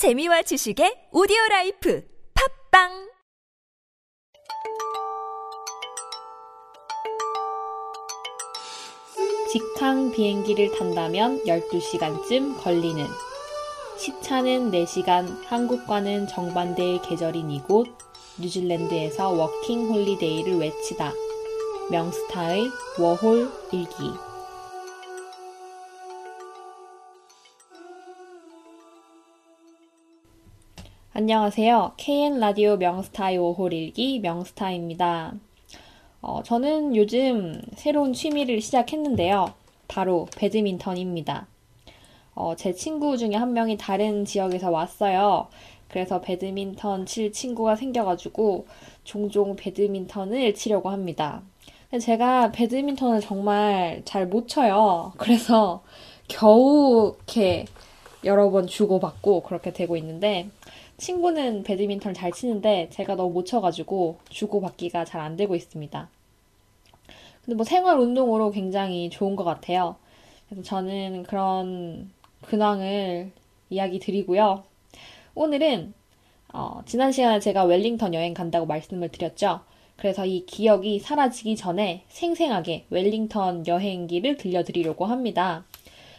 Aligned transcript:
재미와 0.00 0.40
지식의 0.40 1.12
오디오 1.12 1.36
라이프 1.50 2.02
팟빵 2.72 2.88
직항 9.52 10.10
비행기를 10.12 10.72
탄다면 10.78 11.44
12시간쯤 11.44 12.62
걸리는 12.62 13.04
시차는 13.98 14.70
4시간, 14.70 15.44
한국과는 15.44 16.28
정반대의 16.28 17.02
계절인 17.02 17.50
이곳, 17.50 17.86
뉴질랜드에서 18.38 19.28
워킹 19.28 19.90
홀리데이를 19.90 20.56
외치다. 20.60 21.12
명스타의 21.90 22.70
워홀 22.98 23.50
일기. 23.70 24.29
안녕하세요. 31.22 31.92
KN 31.98 32.40
라디오 32.40 32.78
명스타의 32.78 33.36
워홀 33.36 33.74
일기 33.74 34.20
명스타입니다. 34.20 35.34
어, 36.22 36.42
저는 36.42 36.96
요즘 36.96 37.60
새로운 37.74 38.14
취미를 38.14 38.62
시작했는데요. 38.62 39.52
바로 39.86 40.26
배드민턴입니다. 40.38 41.46
어, 42.34 42.54
제 42.56 42.72
친구 42.72 43.18
중에 43.18 43.34
한 43.34 43.52
명이 43.52 43.76
다른 43.76 44.24
지역에서 44.24 44.70
왔어요. 44.70 45.48
그래서 45.88 46.22
배드민턴 46.22 47.04
칠 47.04 47.32
친구가 47.32 47.76
생겨가지고 47.76 48.66
종종 49.04 49.56
배드민턴을 49.56 50.54
치려고 50.54 50.88
합니다. 50.88 51.42
제가 52.00 52.50
배드민턴을 52.50 53.20
정말 53.20 54.00
잘 54.06 54.26
못 54.26 54.48
쳐요. 54.48 55.12
그래서 55.18 55.82
겨우 56.28 57.14
이렇게 57.14 57.66
여러 58.24 58.50
번 58.50 58.66
주고받고 58.66 59.42
그렇게 59.42 59.72
되고 59.72 59.98
있는데 59.98 60.48
친구는 61.00 61.62
배드민턴을 61.62 62.14
잘 62.14 62.30
치는데 62.30 62.90
제가 62.90 63.14
너무 63.16 63.32
못 63.32 63.46
쳐가지고 63.46 64.18
주고받기가 64.28 65.06
잘 65.06 65.20
안 65.20 65.36
되고 65.36 65.54
있습니다. 65.54 66.08
근데 67.44 67.54
뭐 67.56 67.64
생활 67.64 67.98
운동으로 67.98 68.50
굉장히 68.50 69.08
좋은 69.08 69.34
것 69.34 69.44
같아요. 69.44 69.96
그래서 70.48 70.62
저는 70.62 71.22
그런 71.22 72.10
근황을 72.42 73.32
이야기 73.70 73.98
드리고요. 73.98 74.62
오늘은 75.34 75.94
어, 76.52 76.82
지난 76.84 77.12
시간에 77.12 77.40
제가 77.40 77.64
웰링턴 77.64 78.12
여행 78.12 78.34
간다고 78.34 78.66
말씀을 78.66 79.08
드렸죠. 79.08 79.60
그래서 79.96 80.26
이 80.26 80.44
기억이 80.44 80.98
사라지기 80.98 81.56
전에 81.56 82.04
생생하게 82.08 82.86
웰링턴 82.90 83.66
여행기를 83.66 84.36
들려드리려고 84.36 85.06
합니다. 85.06 85.64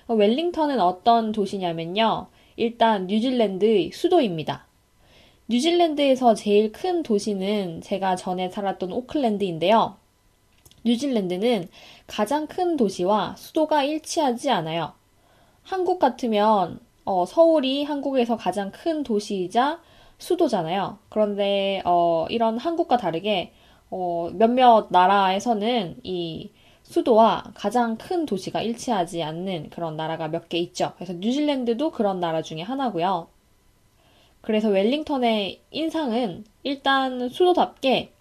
어, 0.07 0.15
웰링턴은 0.15 0.79
어떤 0.79 1.31
도시냐면요. 1.31 2.27
일단 2.55 3.05
뉴질랜드의 3.07 3.91
수도입니다. 3.91 4.70
뉴질랜드에서 5.51 6.33
제일 6.33 6.71
큰 6.71 7.03
도시는 7.03 7.81
제가 7.81 8.15
전에 8.15 8.49
살았던 8.49 8.93
오클랜드인데요. 8.93 9.97
뉴질랜드는 10.85 11.67
가장 12.07 12.47
큰 12.47 12.77
도시와 12.77 13.35
수도가 13.37 13.83
일치하지 13.83 14.49
않아요. 14.49 14.93
한국 15.63 15.99
같으면 15.99 16.79
어, 17.03 17.25
서울이 17.25 17.83
한국에서 17.83 18.37
가장 18.37 18.71
큰 18.71 19.03
도시이자 19.03 19.81
수도잖아요. 20.19 20.99
그런데 21.09 21.81
어, 21.83 22.27
이런 22.29 22.57
한국과 22.57 22.95
다르게 22.95 23.51
어, 23.89 24.29
몇몇 24.33 24.87
나라에서는 24.89 25.97
이 26.03 26.51
수도와 26.83 27.51
가장 27.55 27.97
큰 27.97 28.25
도시가 28.25 28.61
일치하지 28.61 29.21
않는 29.21 29.69
그런 29.69 29.97
나라가 29.97 30.29
몇 30.29 30.47
개 30.47 30.57
있죠. 30.59 30.93
그래서 30.95 31.11
뉴질랜드도 31.13 31.91
그런 31.91 32.21
나라 32.21 32.41
중에 32.41 32.61
하나고요. 32.61 33.27
그래서 34.41 34.69
웰링턴의 34.69 35.61
인상은 35.71 36.43
일단 36.63 37.29
수도답게 37.29 38.11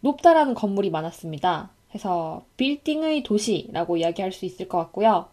높다라는 0.00 0.54
건물이 0.54 0.90
많았습니다. 0.90 1.70
그래서 1.88 2.44
빌딩의 2.56 3.22
도시라고 3.22 3.96
이야기할 3.96 4.32
수 4.32 4.44
있을 4.44 4.68
것 4.68 4.78
같고요. 4.78 5.28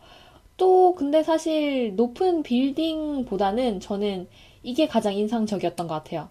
또 0.58 0.96
근데 0.96 1.24
사실 1.24 1.96
높은 1.96 2.42
빌딩보다는 2.44 3.80
저는 3.80 4.28
이게 4.64 4.88
가장 4.88 5.14
인상적이었던 5.14 5.88
것 5.88 5.94
같아요. 5.94 6.30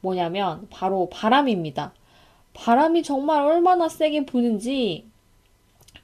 뭐냐면 0.00 0.66
바로 0.70 1.08
바람입니다. 1.10 1.92
바람이 2.54 3.02
정말 3.02 3.42
얼마나 3.42 3.88
세게 3.88 4.26
부는지 4.26 5.06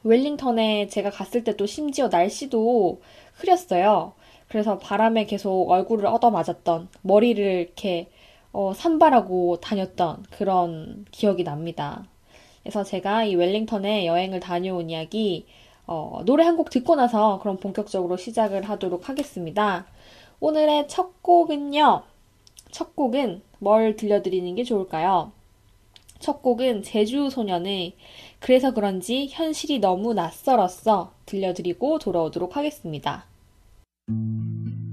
웰링턴에 0.04 0.88
제가 0.88 1.10
갔을 1.10 1.44
때 1.44 1.56
또 1.56 1.66
심지어 1.66 2.08
날씨도 2.08 3.00
흐렸어요. 3.34 4.12
그래서 4.54 4.78
바람에 4.78 5.26
계속 5.26 5.68
얼굴을 5.68 6.06
얻어맞았던 6.06 6.88
머리를 7.02 7.44
이렇게 7.44 8.08
어, 8.52 8.72
산발하고 8.72 9.58
다녔던 9.60 10.26
그런 10.30 11.06
기억이 11.10 11.42
납니다. 11.42 12.04
그래서 12.62 12.84
제가 12.84 13.24
이 13.24 13.34
웰링턴에 13.34 14.06
여행을 14.06 14.38
다녀온 14.38 14.90
이야기 14.90 15.46
어, 15.88 16.22
노래 16.24 16.44
한 16.44 16.56
곡 16.56 16.70
듣고 16.70 16.94
나서 16.94 17.40
그럼 17.40 17.56
본격적으로 17.56 18.16
시작을 18.16 18.62
하도록 18.62 19.08
하겠습니다. 19.08 19.86
오늘의 20.38 20.86
첫 20.86 21.20
곡은요. 21.20 22.04
첫 22.70 22.94
곡은 22.94 23.42
뭘 23.58 23.96
들려드리는 23.96 24.54
게 24.54 24.62
좋을까요? 24.62 25.32
첫 26.20 26.42
곡은 26.42 26.84
제주 26.84 27.28
소년의 27.28 27.96
그래서 28.38 28.72
그런지 28.72 29.26
현실이 29.32 29.80
너무 29.80 30.14
낯설었어 30.14 31.10
들려드리고 31.26 31.98
돌아오도록 31.98 32.56
하겠습니다. 32.56 33.26
Thank 34.06 34.18
you. 34.66 34.83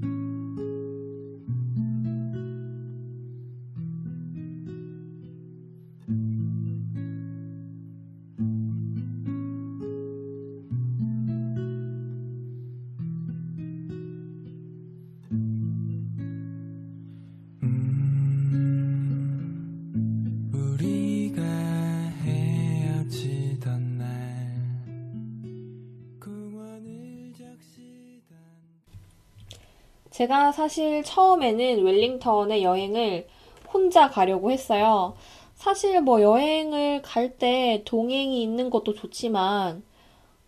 제가 30.22 30.52
사실 30.52 31.04
처음에는 31.04 31.84
웰링턴에 31.84 32.62
여행을 32.62 33.28
혼자 33.74 34.08
가려고 34.08 34.52
했어요. 34.52 35.16
사실 35.56 36.00
뭐 36.02 36.22
여행을 36.22 37.02
갈 37.02 37.38
때 37.40 37.82
동행이 37.86 38.44
있는 38.44 38.70
것도 38.70 38.94
좋지만 38.94 39.82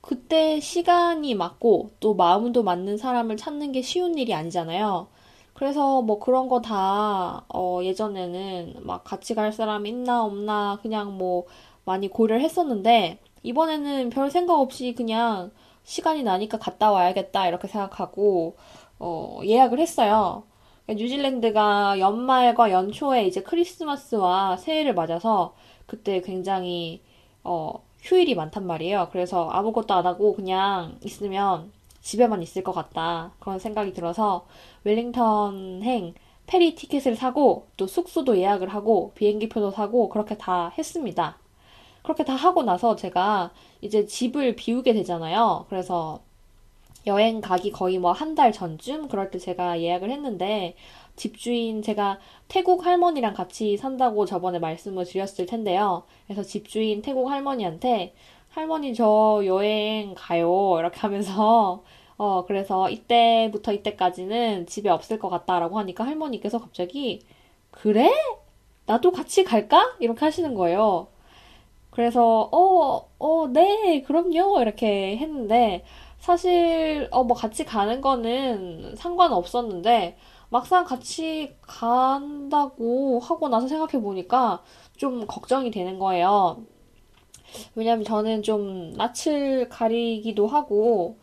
그때 0.02 0.60
시간이 0.60 1.34
맞고 1.34 1.90
또 2.00 2.14
마음도 2.14 2.62
맞는 2.62 2.98
사람을 2.98 3.36
찾는 3.38 3.72
게 3.72 3.82
쉬운 3.82 4.16
일이 4.20 4.36
아니잖아요. 4.36 5.08
그래서 5.56 6.04
뭐 6.04 6.20
그런 6.20 6.50
거 6.50 6.62
다, 6.62 7.44
어, 7.52 7.80
예전에는 7.84 8.76
막 8.82 9.04
같이 9.04 9.34
갈 9.34 9.52
사람 9.52 9.88
있나 9.88 10.24
없나 10.24 10.78
그냥 10.84 11.18
뭐 11.18 11.46
많이 11.86 12.10
고려를 12.10 12.44
했었는데 12.44 13.18
이번에는 13.42 14.12
별 14.12 14.30
생각 14.30 14.60
없이 14.60 14.94
그냥 14.96 15.52
시간이 15.84 16.24
나니까 16.24 16.60
갔다 16.60 16.92
와야겠다 16.92 17.48
이렇게 17.48 17.68
생각하고 17.68 18.56
어, 19.00 19.42
예약을 19.44 19.80
했어요. 19.80 20.44
뉴질랜드가 20.90 22.00
연말과 22.00 22.72
연초에 22.72 23.26
이제 23.26 23.42
크리스마스와 23.42 24.58
새해를 24.58 24.94
맞아서 24.94 25.56
그때 25.86 26.22
굉장히 26.22 27.02
어, 27.44 27.84
휴일이 28.02 28.36
많단 28.36 28.68
말이에요. 28.68 29.10
그래서 29.12 29.50
아무것도 29.50 29.94
안 29.94 30.06
하고 30.06 30.36
그냥 30.36 30.98
있으면 31.04 31.72
집에만 32.02 32.42
있을 32.44 32.64
것 32.64 32.74
같다. 32.74 33.32
그런 33.40 33.60
생각이 33.60 33.94
들어서 33.94 34.46
웰링턴행 34.84 36.14
페리 36.46 36.76
티켓을 36.76 37.16
사고 37.16 37.68
또 37.78 37.88
숙소도 37.88 38.38
예약을 38.38 38.68
하고 38.70 39.14
비행기표도 39.16 39.72
사고 39.72 40.10
그렇게 40.10 40.38
다 40.38 40.74
했습니다. 40.78 41.38
그렇게 42.04 42.26
다 42.26 42.36
하고 42.36 42.64
나서 42.64 42.98
제가 42.98 43.52
이제 43.82 44.06
집을 44.06 44.58
비우게 44.58 44.94
되잖아요. 44.94 45.66
그래서 45.70 46.20
여행 47.08 47.42
가기 47.42 47.72
거의 47.72 47.98
뭐 48.00 48.14
한 48.14 48.36
달 48.36 48.52
전쯤 48.52 49.08
그럴 49.10 49.30
때 49.32 49.38
제가 49.40 49.82
예약을 49.82 50.10
했는데 50.12 50.76
집주인 51.16 51.82
제가 51.82 52.20
태국 52.48 52.86
할머니랑 52.86 53.34
같이 53.34 53.78
산다고 53.78 54.26
저번에 54.26 54.60
말씀을 54.60 55.06
드렸을 55.06 55.46
텐데요. 55.46 56.04
그래서 56.28 56.44
집주인 56.44 57.02
태국 57.02 57.30
할머니한테 57.30 58.14
할머니 58.50 58.94
저 58.94 59.42
여행 59.46 60.14
가요 60.16 60.78
이렇게 60.80 61.00
하면서 61.00 61.84
어 62.18 62.46
그래서 62.46 62.90
이때부터 62.90 63.74
이때까지는 63.74 64.68
집에 64.68 64.90
없을 64.90 65.20
것 65.20 65.30
같다라고 65.30 65.80
하니까 65.80 66.06
할머니께서 66.06 66.60
갑자기 66.60 67.22
그래? 67.72 68.12
나도 68.86 69.12
같이 69.12 69.44
갈까? 69.44 69.96
이렇게 70.00 70.26
하시는 70.26 70.54
거예요. 70.56 71.08
그래서 71.92 72.50
어, 72.52 73.10
어, 73.20 73.48
네, 73.48 74.02
그럼요. 74.04 74.62
이렇게 74.62 75.18
했는데 75.18 75.84
사실 76.24 77.08
어 77.12 77.24
뭐 77.24 77.36
같이 77.36 77.66
가는 77.66 78.00
거는 78.02 78.96
상관없었는데 78.96 80.18
막상 80.50 80.86
같이 80.86 81.56
간다고 81.62 83.20
하고 83.20 83.50
나서 83.50 83.68
생각해 83.68 84.02
보니까 84.02 84.64
좀 84.98 85.26
걱정이 85.28 85.70
되는 85.72 86.00
거예요. 86.00 86.64
왜냐면 87.76 88.04
저는 88.06 88.44
좀 88.44 88.94
낯을 88.94 89.70
가리기도 89.70 90.48
하고 90.48 91.18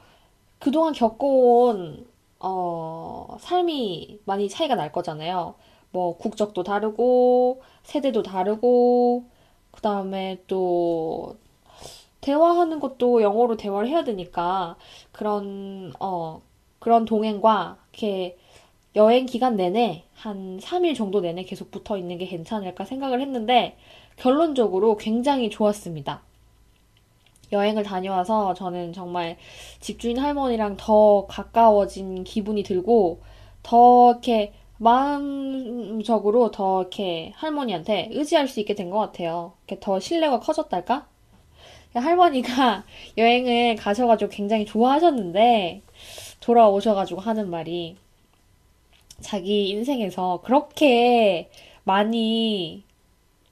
그동안 0.60 0.92
겪어온 0.94 2.06
어, 2.40 3.36
삶이 3.40 4.20
많이 4.26 4.48
차이가 4.48 4.76
날 4.76 4.92
거잖아요. 4.92 5.56
뭐 5.92 6.16
국적도 6.18 6.62
다르고 6.64 7.62
세대도 7.84 8.22
다르고 8.24 9.26
그다음에 9.72 10.42
또 10.48 11.36
대화하는 12.20 12.80
것도 12.80 13.22
영어로 13.22 13.56
대화를 13.56 13.88
해야 13.88 14.04
되니까 14.04 14.76
그런 15.12 15.92
어 16.00 16.42
그런 16.78 17.04
동행과 17.04 17.78
이렇게 17.92 18.38
여행 18.96 19.26
기간 19.26 19.56
내내 19.56 20.04
한 20.14 20.58
3일 20.60 20.94
정도 20.94 21.20
내내 21.20 21.44
계속 21.44 21.70
붙어 21.72 21.98
있는 21.98 22.18
게 22.18 22.26
괜찮을까 22.26 22.84
생각을 22.86 23.20
했는데 23.20 23.76
결론적으로 24.16 24.96
굉장히 24.98 25.50
좋았습니다. 25.50 26.22
여행을 27.52 27.82
다녀와서 27.82 28.54
저는 28.54 28.92
정말 28.94 29.36
집주인 29.80 30.18
할머니랑 30.18 30.76
더 30.78 31.26
가까워진 31.28 32.24
기분이 32.24 32.62
들고 32.62 33.20
더 33.62 34.12
이렇게 34.12 34.52
마음적으로 34.78 36.50
더 36.50 36.80
이렇게 36.82 37.32
할머니한테 37.36 38.08
의지할 38.12 38.48
수 38.48 38.60
있게 38.60 38.74
된 38.74 38.90
것 38.90 38.98
같아요. 39.00 39.52
이렇게 39.66 39.80
더 39.80 40.00
신뢰가 40.00 40.40
커졌달까? 40.40 41.09
할머니가 41.94 42.84
여행을 43.18 43.76
가셔가지고 43.76 44.30
굉장히 44.30 44.64
좋아하셨는데 44.64 45.82
돌아오셔가지고 46.40 47.20
하는 47.20 47.50
말이 47.50 47.96
자기 49.20 49.68
인생에서 49.70 50.40
그렇게 50.44 51.50
많이 51.84 52.84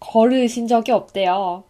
걸으신 0.00 0.66
적이 0.68 0.92
없대요. 0.92 1.64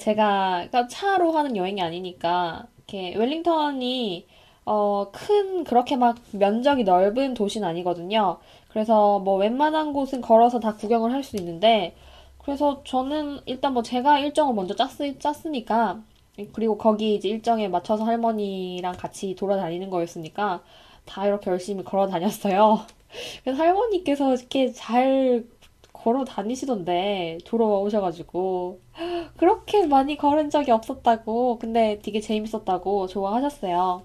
제가 0.00 0.66
그러니까 0.68 0.88
차로 0.88 1.32
하는 1.32 1.56
여행이 1.56 1.80
아니니까 1.80 2.66
이렇게 2.78 3.14
웰링턴이 3.16 4.26
어, 4.66 5.10
큰 5.12 5.64
그렇게 5.64 5.96
막 5.96 6.16
면적이 6.32 6.84
넓은 6.84 7.34
도시는 7.34 7.66
아니거든요. 7.68 8.38
그래서 8.68 9.20
뭐 9.20 9.36
웬만한 9.36 9.92
곳은 9.92 10.20
걸어서 10.20 10.58
다 10.60 10.74
구경을 10.76 11.12
할 11.12 11.22
수 11.22 11.36
있는데 11.36 11.94
그래서 12.46 12.80
저는 12.84 13.40
일단 13.46 13.74
뭐 13.74 13.82
제가 13.82 14.20
일정을 14.20 14.54
먼저 14.54 14.76
짰으, 14.76 15.18
짰으니까 15.18 16.00
그리고 16.52 16.78
거기 16.78 17.16
이제 17.16 17.28
일정에 17.28 17.66
맞춰서 17.66 18.04
할머니랑 18.04 18.94
같이 18.96 19.34
돌아다니는 19.34 19.90
거였으니까 19.90 20.62
다 21.04 21.26
이렇게 21.26 21.50
열심히 21.50 21.82
걸어 21.82 22.06
다녔어요. 22.06 22.86
그래서 23.42 23.60
할머니께서 23.60 24.36
이렇게 24.36 24.70
잘 24.70 25.44
걸어 25.92 26.24
다니시던데 26.24 27.38
돌아오셔가지고 27.44 28.78
그렇게 29.36 29.84
많이 29.84 30.16
걸은 30.16 30.48
적이 30.50 30.70
없었다고 30.70 31.58
근데 31.58 31.98
되게 32.00 32.20
재밌었다고 32.20 33.08
좋아하셨어요. 33.08 34.02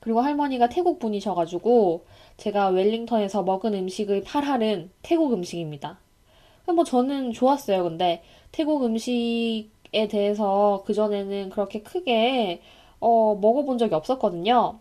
그리고 0.00 0.22
할머니가 0.22 0.68
태국 0.70 0.98
분이셔가지고 0.98 2.04
제가 2.36 2.70
웰링턴에서 2.70 3.44
먹은 3.44 3.74
음식의 3.74 4.24
8할은 4.24 4.88
태국 5.02 5.32
음식입니다. 5.32 6.01
뭐 6.66 6.84
저는 6.84 7.32
좋았어요. 7.32 7.82
근데 7.84 8.22
태국 8.52 8.84
음식에 8.84 10.08
대해서 10.08 10.82
그전에는 10.86 11.50
그렇게 11.50 11.82
크게 11.82 12.62
어, 13.00 13.36
먹어본 13.40 13.78
적이 13.78 13.94
없었거든요. 13.94 14.78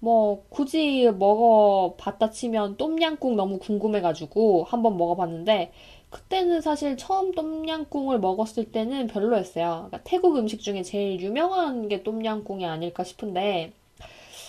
뭐 0.00 0.44
굳이 0.48 1.10
먹어봤다 1.18 2.30
치면 2.30 2.76
똠양꿍 2.78 3.36
너무 3.36 3.58
궁금해가지고 3.58 4.64
한번 4.64 4.96
먹어봤는데 4.96 5.72
그때는 6.10 6.60
사실 6.60 6.96
처음 6.96 7.32
똠양꿍을 7.32 8.18
먹었을 8.18 8.72
때는 8.72 9.06
별로였어요. 9.06 9.88
그러니까 9.88 10.00
태국 10.04 10.36
음식 10.36 10.60
중에 10.60 10.82
제일 10.82 11.20
유명한 11.20 11.88
게 11.88 12.02
똠양꿍이 12.02 12.66
아닐까 12.66 13.04
싶은데 13.04 13.72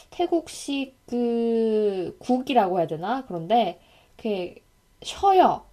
태국식 0.10 0.96
그 1.06 2.16
국이라고 2.20 2.80
해야 2.80 2.88
되나? 2.88 3.26
그런데 3.28 3.80
그게 4.18 4.56
쉬어요. 5.04 5.64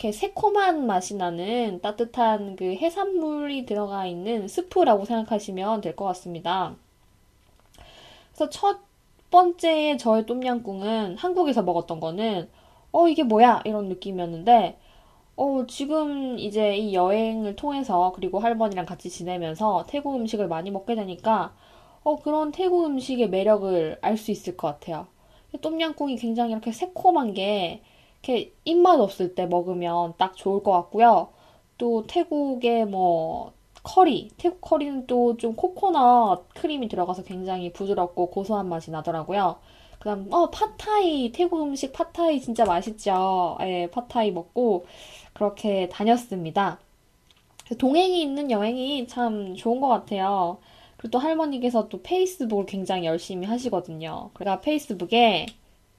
이렇게 0.00 0.12
새콤한 0.12 0.86
맛이 0.86 1.14
나는 1.16 1.80
따뜻한 1.82 2.56
그 2.56 2.74
해산물이 2.74 3.66
들어가 3.66 4.06
있는 4.06 4.48
스프라고 4.48 5.04
생각하시면 5.04 5.80
될 5.82 5.94
것 5.94 6.04
같습니다. 6.06 6.74
그래서 8.34 8.50
첫 8.50 8.78
번째 9.30 9.96
저의 9.98 10.24
똠양꿍은 10.26 11.16
한국에서 11.18 11.62
먹었던 11.62 12.00
거는 12.00 12.48
어 12.92 13.08
이게 13.08 13.22
뭐야 13.22 13.62
이런 13.64 13.88
느낌이었는데 13.88 14.78
어 15.36 15.66
지금 15.68 16.38
이제 16.38 16.76
이 16.76 16.94
여행을 16.94 17.56
통해서 17.56 18.12
그리고 18.14 18.40
할머니랑 18.40 18.86
같이 18.86 19.10
지내면서 19.10 19.86
태국 19.88 20.16
음식을 20.16 20.48
많이 20.48 20.70
먹게 20.70 20.94
되니까 20.96 21.54
어 22.04 22.16
그런 22.16 22.52
태국 22.52 22.86
음식의 22.86 23.30
매력을 23.30 23.98
알 24.02 24.16
수 24.18 24.30
있을 24.32 24.56
것 24.56 24.68
같아요. 24.68 25.06
똠양꿍이 25.62 26.16
굉장히 26.16 26.52
이렇게 26.52 26.72
새콤한 26.72 27.34
게 27.34 27.82
이렇게 28.28 28.52
입맛 28.64 29.00
없을 29.00 29.34
때 29.34 29.46
먹으면 29.46 30.14
딱 30.18 30.36
좋을 30.36 30.62
것 30.62 30.72
같고요. 30.72 31.28
또 31.78 32.06
태국의 32.06 32.86
뭐 32.86 33.52
커리, 33.82 34.28
태국 34.36 34.60
커리는 34.60 35.06
또 35.06 35.36
좀 35.38 35.54
코코넛 35.56 36.48
크림이 36.54 36.88
들어가서 36.88 37.22
굉장히 37.24 37.72
부드럽고 37.72 38.30
고소한 38.30 38.68
맛이 38.68 38.90
나더라고요. 38.90 39.56
그 39.98 40.04
다음, 40.10 40.32
어, 40.32 40.50
팟타이, 40.50 41.32
태국 41.32 41.62
음식 41.62 41.92
팟타이 41.92 42.40
진짜 42.40 42.64
맛있죠. 42.64 43.56
예, 43.62 43.88
팟타이 43.90 44.30
먹고 44.32 44.86
그렇게 45.32 45.88
다녔습니다. 45.88 46.78
동행이 47.78 48.22
있는 48.22 48.50
여행이 48.50 49.06
참 49.08 49.54
좋은 49.54 49.80
것 49.80 49.88
같아요. 49.88 50.58
그리고 50.96 51.12
또 51.12 51.18
할머니께서 51.18 51.88
또 51.88 52.02
페이스북을 52.02 52.66
굉장히 52.66 53.06
열심히 53.06 53.46
하시거든요. 53.46 54.30
그러니까 54.34 54.60
페이스북에 54.60 55.46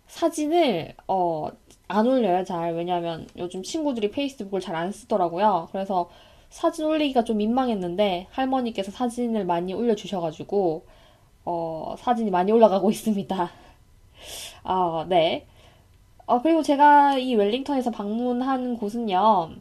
사진을, 0.09 0.95
어, 1.07 1.49
안 1.87 2.07
올려요, 2.07 2.43
잘. 2.45 2.73
왜냐면 2.75 3.27
요즘 3.37 3.63
친구들이 3.63 4.11
페이스북을 4.11 4.59
잘 4.61 4.75
안 4.75 4.91
쓰더라고요. 4.91 5.69
그래서 5.71 6.09
사진 6.49 6.85
올리기가 6.85 7.23
좀 7.23 7.37
민망했는데 7.37 8.27
할머니께서 8.31 8.91
사진을 8.91 9.45
많이 9.45 9.73
올려주셔가지고 9.73 10.85
어, 11.45 11.95
사진이 11.99 12.31
많이 12.31 12.51
올라가고 12.51 12.91
있습니다. 12.91 13.51
아, 14.63 15.05
네. 15.09 15.45
어, 16.25 16.41
그리고 16.41 16.63
제가 16.63 17.17
이 17.17 17.35
웰링턴에서 17.35 17.91
방문한 17.91 18.77
곳은요. 18.77 19.51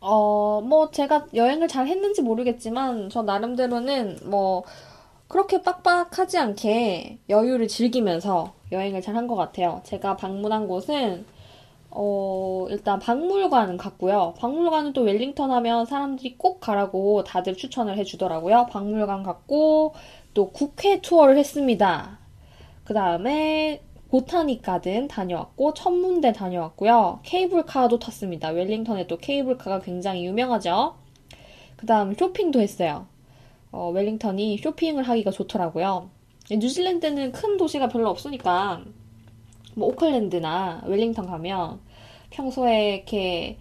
어, 0.00 0.60
뭐 0.62 0.90
제가 0.90 1.26
여행을 1.34 1.68
잘 1.68 1.86
했는지 1.88 2.22
모르겠지만 2.22 3.10
저 3.10 3.22
나름대로는 3.22 4.18
뭐 4.24 4.64
그렇게 5.28 5.62
빡빡하지 5.62 6.38
않게 6.38 7.18
여유를 7.28 7.68
즐기면서 7.68 8.54
여행을 8.72 9.02
잘 9.02 9.16
한 9.16 9.26
것 9.26 9.34
같아요. 9.36 9.80
제가 9.84 10.16
방문한 10.16 10.66
곳은 10.68 11.26
어, 11.90 12.66
일단 12.70 12.98
박물관 12.98 13.76
갔고요. 13.78 14.34
박물관은 14.38 14.92
또 14.92 15.02
웰링턴 15.02 15.50
하면 15.50 15.86
사람들이 15.86 16.36
꼭 16.38 16.60
가라고 16.60 17.24
다들 17.24 17.56
추천을 17.56 17.96
해주더라고요. 17.98 18.66
박물관 18.70 19.22
갔고, 19.22 19.94
또 20.34 20.50
국회 20.52 21.00
투어를 21.00 21.38
했습니다. 21.38 22.18
그 22.84 22.94
다음에 22.94 23.82
보타닉 24.10 24.62
가든 24.62 25.08
다녀왔고, 25.08 25.74
천문대 25.74 26.32
다녀왔고요. 26.32 27.20
케이블카도 27.24 27.98
탔습니다. 27.98 28.50
웰링턴에 28.50 29.06
또 29.06 29.16
케이블카가 29.18 29.80
굉장히 29.80 30.26
유명하죠. 30.26 30.94
그 31.76 31.86
다음 31.86 32.14
쇼핑도 32.14 32.60
했어요. 32.60 33.06
어, 33.70 33.90
웰링턴이 33.90 34.58
쇼핑을 34.58 35.02
하기가 35.04 35.30
좋더라고요. 35.30 36.10
뉴질랜드는 36.50 37.32
큰 37.32 37.56
도시가 37.56 37.88
별로 37.88 38.08
없으니까 38.08 38.82
뭐 39.74 39.88
오클랜드나 39.88 40.82
웰링턴 40.86 41.26
가면 41.26 41.80
평소에 42.30 42.96
이렇게 42.96 43.58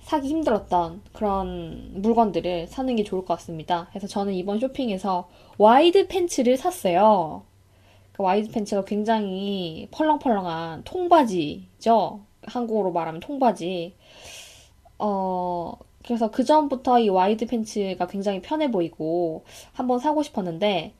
사기 0.00 0.28
힘들었던 0.28 1.02
그런 1.12 1.92
물건들을 2.02 2.66
사는 2.66 2.96
게 2.96 3.04
좋을 3.04 3.24
것 3.24 3.34
같습니다. 3.34 3.88
그래서 3.90 4.06
저는 4.06 4.34
이번 4.34 4.58
쇼핑에서 4.58 5.28
와이드 5.58 6.08
팬츠를 6.08 6.56
샀어요. 6.56 7.44
그 8.12 8.22
와이드 8.22 8.50
팬츠가 8.50 8.84
굉장히 8.84 9.88
펄렁펄렁한 9.92 10.84
통바지죠. 10.84 12.20
한국어로 12.42 12.92
말하면 12.92 13.20
통바지. 13.20 13.94
어, 14.98 15.74
그래서 16.04 16.30
그 16.30 16.44
전부터 16.44 16.98
이 17.00 17.08
와이드 17.08 17.46
팬츠가 17.46 18.06
굉장히 18.06 18.40
편해 18.40 18.70
보이고 18.70 19.44
한번 19.72 19.98
사고 19.98 20.22
싶었는데 20.22 20.94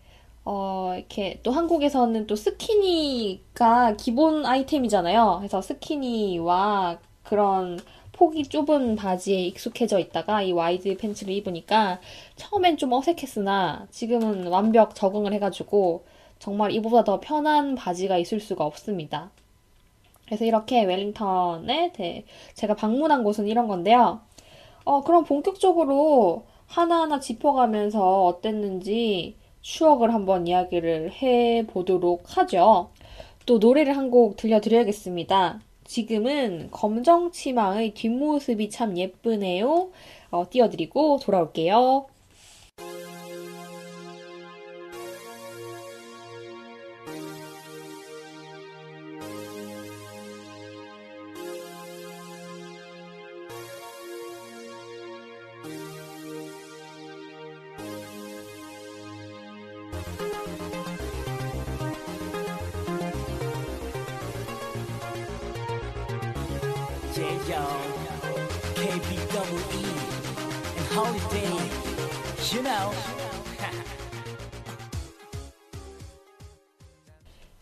어, 0.45 0.95
이렇게 0.97 1.41
또 1.43 1.53
한국에서는 1.53 2.27
또 2.27 2.37
skinny가 2.37 3.97
기본 3.97 4.47
아이템이잖아요. 4.47 5.37
그래서 5.39 5.61
skinny와 5.63 6.99
그런 7.23 7.79
폭이 8.13 8.45
좁은 8.45 8.97
바지에 8.97 9.41
익숙해져 9.47 9.99
있다가 9.99 10.43
이 10.43 10.53
와이드 10.53 10.97
팬츠를 10.99 11.33
입으니까 11.35 12.01
처음엔 12.37 12.77
좀 12.77 12.93
어색했으나 12.93 13.87
지금은 13.91 14.47
완벽 14.49 14.95
적응을 14.95 15.33
해가지고 15.35 16.05
정말 16.39 16.73
이보다 16.73 17.05
더 17.05 17.21
편한 17.21 17.75
바지가 17.75 18.19
있을 18.19 18.41
수가 18.41 18.65
없습니다. 18.65 19.31
그래서 20.27 20.45
이렇게 20.45 20.85
웰링턴에 20.85 21.93
대- 21.93 22.25
제가 22.55 22.75
방문한 22.75 23.25
곳은 23.25 23.49
이런 23.49 23.67
건데요. 23.69 24.21
어, 24.85 25.03
그럼 25.03 25.25
본격적으로 25.25 26.45
하나하나 26.67 27.21
짚어가면서 27.21 28.27
어땠는지 28.27 29.37
추억을 29.61 30.15
한번 30.15 30.47
이야기를 30.47 31.13
해보도록 31.13 32.37
하죠. 32.37 32.91
또 33.47 33.59
노래를 33.59 33.97
한 33.97 34.11
곡 34.11 34.37
들려드려야겠습니다. 34.37 35.61
지금은 35.85 36.69
검정 36.71 37.31
치마의 37.33 37.95
뒷모습이 37.95 38.71
참 38.71 38.97
예쁘네요. 38.97 39.91
어, 40.31 40.45
띄워드리고 40.49 41.19
돌아올게요. 41.23 42.07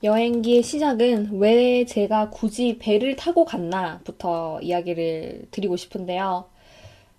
여행기의 0.09 0.63
시작은 0.63 1.39
왜 1.39 1.85
제가 1.85 2.31
굳이 2.31 2.79
배를 2.79 3.15
타고 3.15 3.45
갔나부터 3.45 4.59
이야기를 4.63 5.49
드리고 5.51 5.77
싶은데요. 5.77 6.47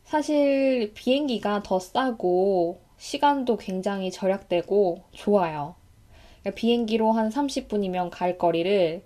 사실 0.05 0.91
비행기가 0.95 1.61
더 1.61 1.77
싸고 1.77 2.79
시간도 2.97 3.57
굉장히 3.57 4.09
절약되고 4.09 5.03
좋아요. 5.11 5.75
그러니까 6.41 6.59
비행기로 6.59 7.11
한 7.11 7.29
30분이면 7.29 8.09
갈 8.09 8.39
거리를 8.39 9.03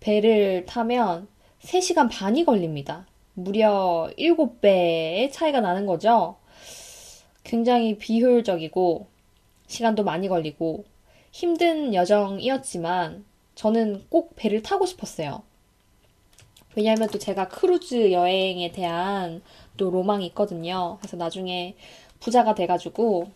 배를 0.00 0.64
타면 0.64 1.28
3시간 1.60 2.08
반이 2.10 2.46
걸립니다. 2.46 3.06
무려 3.34 4.10
7배의 4.16 5.32
차이가 5.32 5.60
나는 5.60 5.84
거죠. 5.84 6.36
굉장히 7.44 7.98
비효율적이고 7.98 9.06
시간도 9.66 10.02
많이 10.02 10.28
걸리고 10.28 10.86
힘든 11.30 11.94
여정이었지만 11.94 13.24
저는 13.54 14.04
꼭 14.08 14.34
배를 14.36 14.62
타고 14.62 14.86
싶었어요. 14.86 15.42
왜냐하면 16.76 17.08
또 17.10 17.18
제가 17.18 17.48
크루즈 17.48 18.12
여행에 18.12 18.72
대한 18.72 19.42
또 19.76 19.90
로망이 19.90 20.26
있거든요. 20.28 20.96
그래서 21.00 21.16
나중에 21.16 21.74
부자가 22.20 22.54
돼가지고 22.54 23.28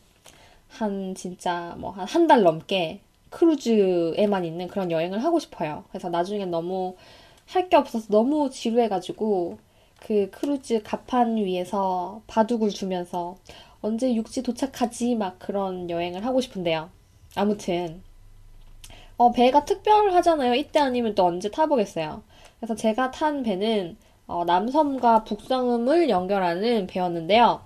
한 0.69 1.15
진짜 1.15 1.75
뭐 1.79 1.93
한 1.93 2.07
한 2.07 2.27
달 2.29 2.43
넘게 2.43 3.01
크루즈에만 3.31 4.45
있는 4.45 4.69
그런 4.69 4.91
여행을 4.91 5.25
하고 5.25 5.39
싶어요. 5.41 5.85
그래서 5.91 6.09
나중에 6.11 6.47
너무 6.47 6.97
할 7.47 7.69
게 7.69 7.77
없어서 7.77 8.07
너무 8.11 8.51
지루해가지고 8.51 9.59
그 10.01 10.31
크루즈 10.31 10.83
갑판 10.83 11.37
위에서 11.37 12.23
바둑을 12.27 12.71
두면서 12.71 13.37
언제 13.83 14.15
육지 14.15 14.43
도착하지 14.43 15.15
막 15.17 15.39
그런 15.39 15.91
여행을 15.91 16.25
하고 16.27 16.41
싶은데요. 16.41 16.91
아무튼 17.35 18.03
어, 19.17 19.31
배가 19.31 19.65
특별하잖아요. 19.65 20.55
이때 20.55 20.81
아니면 20.81 21.15
또 21.15 21.25
언제 21.25 21.51
타보겠어요. 21.51 22.23
그래서 22.59 22.75
제가 22.75 23.11
탄 23.11 23.43
배는 23.43 23.97
어, 24.27 24.45
남섬과 24.45 25.25
북섬을 25.25 26.09
연결하는 26.09 26.87
배였는데요. 26.87 27.61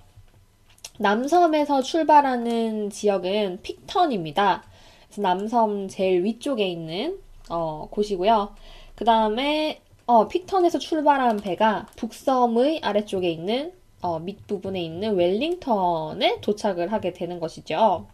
남섬에서 0.98 1.82
출발하는 1.82 2.90
지역은 2.90 3.60
픽턴입니다. 3.62 4.64
그래서 5.06 5.22
남섬 5.22 5.88
제일 5.88 6.24
위쪽에 6.24 6.66
있는 6.66 7.18
어, 7.48 7.88
곳이고요. 7.90 8.54
그 8.94 9.04
다음에 9.04 9.80
어, 10.06 10.28
픽턴에서 10.28 10.78
출발한 10.78 11.38
배가 11.38 11.86
북섬의 11.96 12.80
아래쪽에 12.82 13.30
있는 13.30 13.72
어, 14.00 14.18
밑부분에 14.18 14.80
있는 14.80 15.16
웰링턴에 15.16 16.40
도착을 16.40 16.92
하게 16.92 17.12
되는 17.12 17.40
것이죠. 17.40 18.06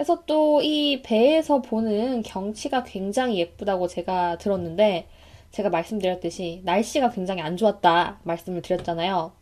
그래서 0.00 0.22
또 0.24 0.62
이 0.62 1.02
배에서 1.02 1.60
보는 1.60 2.22
경치가 2.22 2.84
굉장히 2.84 3.38
예쁘다고 3.38 3.86
제가 3.86 4.38
들었는데 4.38 5.06
제가 5.50 5.68
말씀드렸듯이 5.68 6.62
날씨가 6.64 7.10
굉장히 7.10 7.42
안 7.42 7.58
좋았다 7.58 8.20
말씀을 8.22 8.62
드렸잖아요. 8.62 9.32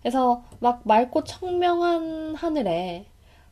그래서 0.00 0.42
막 0.58 0.80
맑고 0.84 1.24
청명한 1.24 2.34
하늘에 2.34 3.04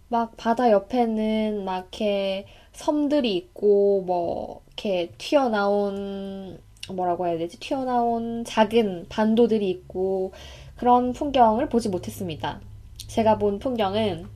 막 0.09 0.39
바다 0.39 0.71
옆에는 0.71 1.67
막 1.67 1.81
이렇게 1.81 2.47
섬들이 2.73 3.37
있고 3.37 4.01
뭐 4.07 4.63
이렇게 4.69 5.13
튀어나온 5.19 6.59
뭐라고 6.91 7.27
해야 7.27 7.37
되지? 7.37 7.61
튀어나온 7.61 8.43
작은 8.47 9.07
반도들이 9.11 9.69
있고 9.69 10.33
그런 10.77 11.13
풍경을 11.13 11.69
보지 11.69 11.91
못했습니다. 11.91 12.63
제가 13.07 13.37
본 13.37 13.59
풍경은 13.59 14.34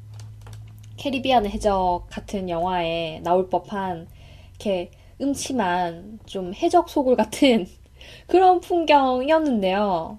캐리비안 0.98 1.46
해적 1.46 2.06
같은 2.10 2.50
영화에 2.50 3.20
나올 3.22 3.48
법한 3.48 4.08
이렇게 4.50 4.90
음침한 5.20 6.18
좀 6.26 6.52
해적 6.54 6.90
소굴 6.90 7.16
같은 7.16 7.66
그런 8.26 8.60
풍경이었는데요. 8.60 10.18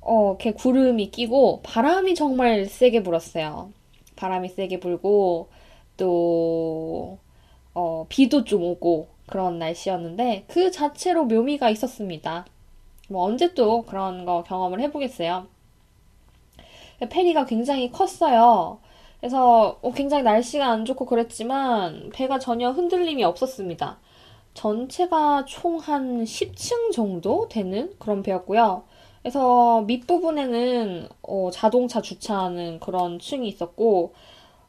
어, 0.00 0.28
이렇게 0.30 0.52
구름이 0.52 1.10
끼고 1.10 1.62
바람이 1.62 2.14
정말 2.14 2.66
세게 2.66 3.02
불었어요. 3.02 3.72
바람이 4.16 4.48
세게 4.50 4.80
불고 4.80 5.48
또 5.96 7.18
어, 7.74 8.06
비도 8.08 8.44
좀 8.44 8.62
오고 8.62 9.08
그런 9.26 9.58
날씨였는데 9.58 10.44
그 10.48 10.70
자체로 10.70 11.24
묘미가 11.24 11.70
있었습니다. 11.70 12.46
뭐 13.08 13.24
언제 13.24 13.54
또 13.54 13.82
그런 13.82 14.24
거 14.24 14.42
경험을 14.42 14.80
해보겠어요. 14.80 15.46
페리가 17.08 17.46
굉장히 17.46 17.90
컸어요. 17.90 18.78
그래서 19.22 19.78
어, 19.82 19.92
굉장히 19.92 20.24
날씨가 20.24 20.66
안 20.68 20.84
좋고 20.84 21.06
그랬지만 21.06 22.10
배가 22.14 22.38
전혀 22.40 22.70
흔들림이 22.72 23.24
없었습니다. 23.24 24.00
전체가 24.54 25.44
총 25.46 25.78
한 25.78 26.24
10층 26.24 26.92
정도 26.92 27.48
되는 27.48 27.94
그런 27.98 28.22
배였고요. 28.22 28.84
그래서 29.22 29.82
밑부분에는 29.82 31.08
어, 31.22 31.50
자동차 31.52 32.02
주차하는 32.02 32.80
그런 32.80 33.18
층이 33.20 33.48
있었고 33.48 34.14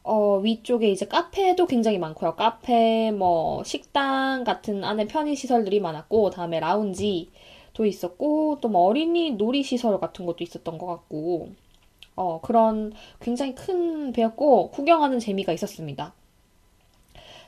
어, 0.04 0.38
위쪽에 0.38 0.90
이제 0.90 1.06
카페도 1.06 1.66
굉장히 1.66 1.98
많고요. 1.98 2.36
카페, 2.36 3.10
뭐 3.12 3.64
식당 3.64 4.44
같은 4.44 4.84
안에 4.84 5.06
편의 5.06 5.36
시설들이 5.36 5.80
많았고 5.80 6.30
다음에 6.30 6.60
라운지도 6.60 7.86
있었고 7.86 8.58
또 8.62 8.68
뭐 8.70 8.82
어린이 8.88 9.32
놀이 9.32 9.62
시설 9.64 10.00
같은 10.00 10.26
것도 10.26 10.44
있었던 10.44 10.78
것 10.78 10.86
같고 10.86 11.50
어, 12.16 12.40
그런 12.40 12.92
굉장히 13.20 13.54
큰 13.54 14.12
배였고 14.12 14.70
구경하는 14.70 15.18
재미가 15.18 15.52
있었습니다. 15.52 16.14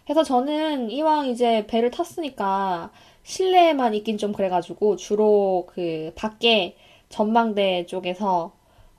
그래서 0.05 0.23
저는 0.23 0.91
이왕 0.91 1.29
이제 1.29 1.67
배를 1.67 1.91
탔으니까 1.91 2.93
실내에만 3.25 3.95
있긴 3.95 4.19
좀 4.19 4.33
그래가지고 4.33 4.97
주로 4.97 5.67
그 5.69 6.13
밖에 6.15 6.77
전망대 7.09 7.87
쪽에서 7.87 8.53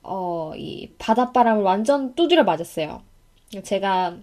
어, 0.03 0.53
이 0.55 0.89
바닷바람을 0.97 1.63
완전 1.63 2.13
두드려 2.13 2.43
맞았어요. 2.43 3.01
제가 3.63 4.17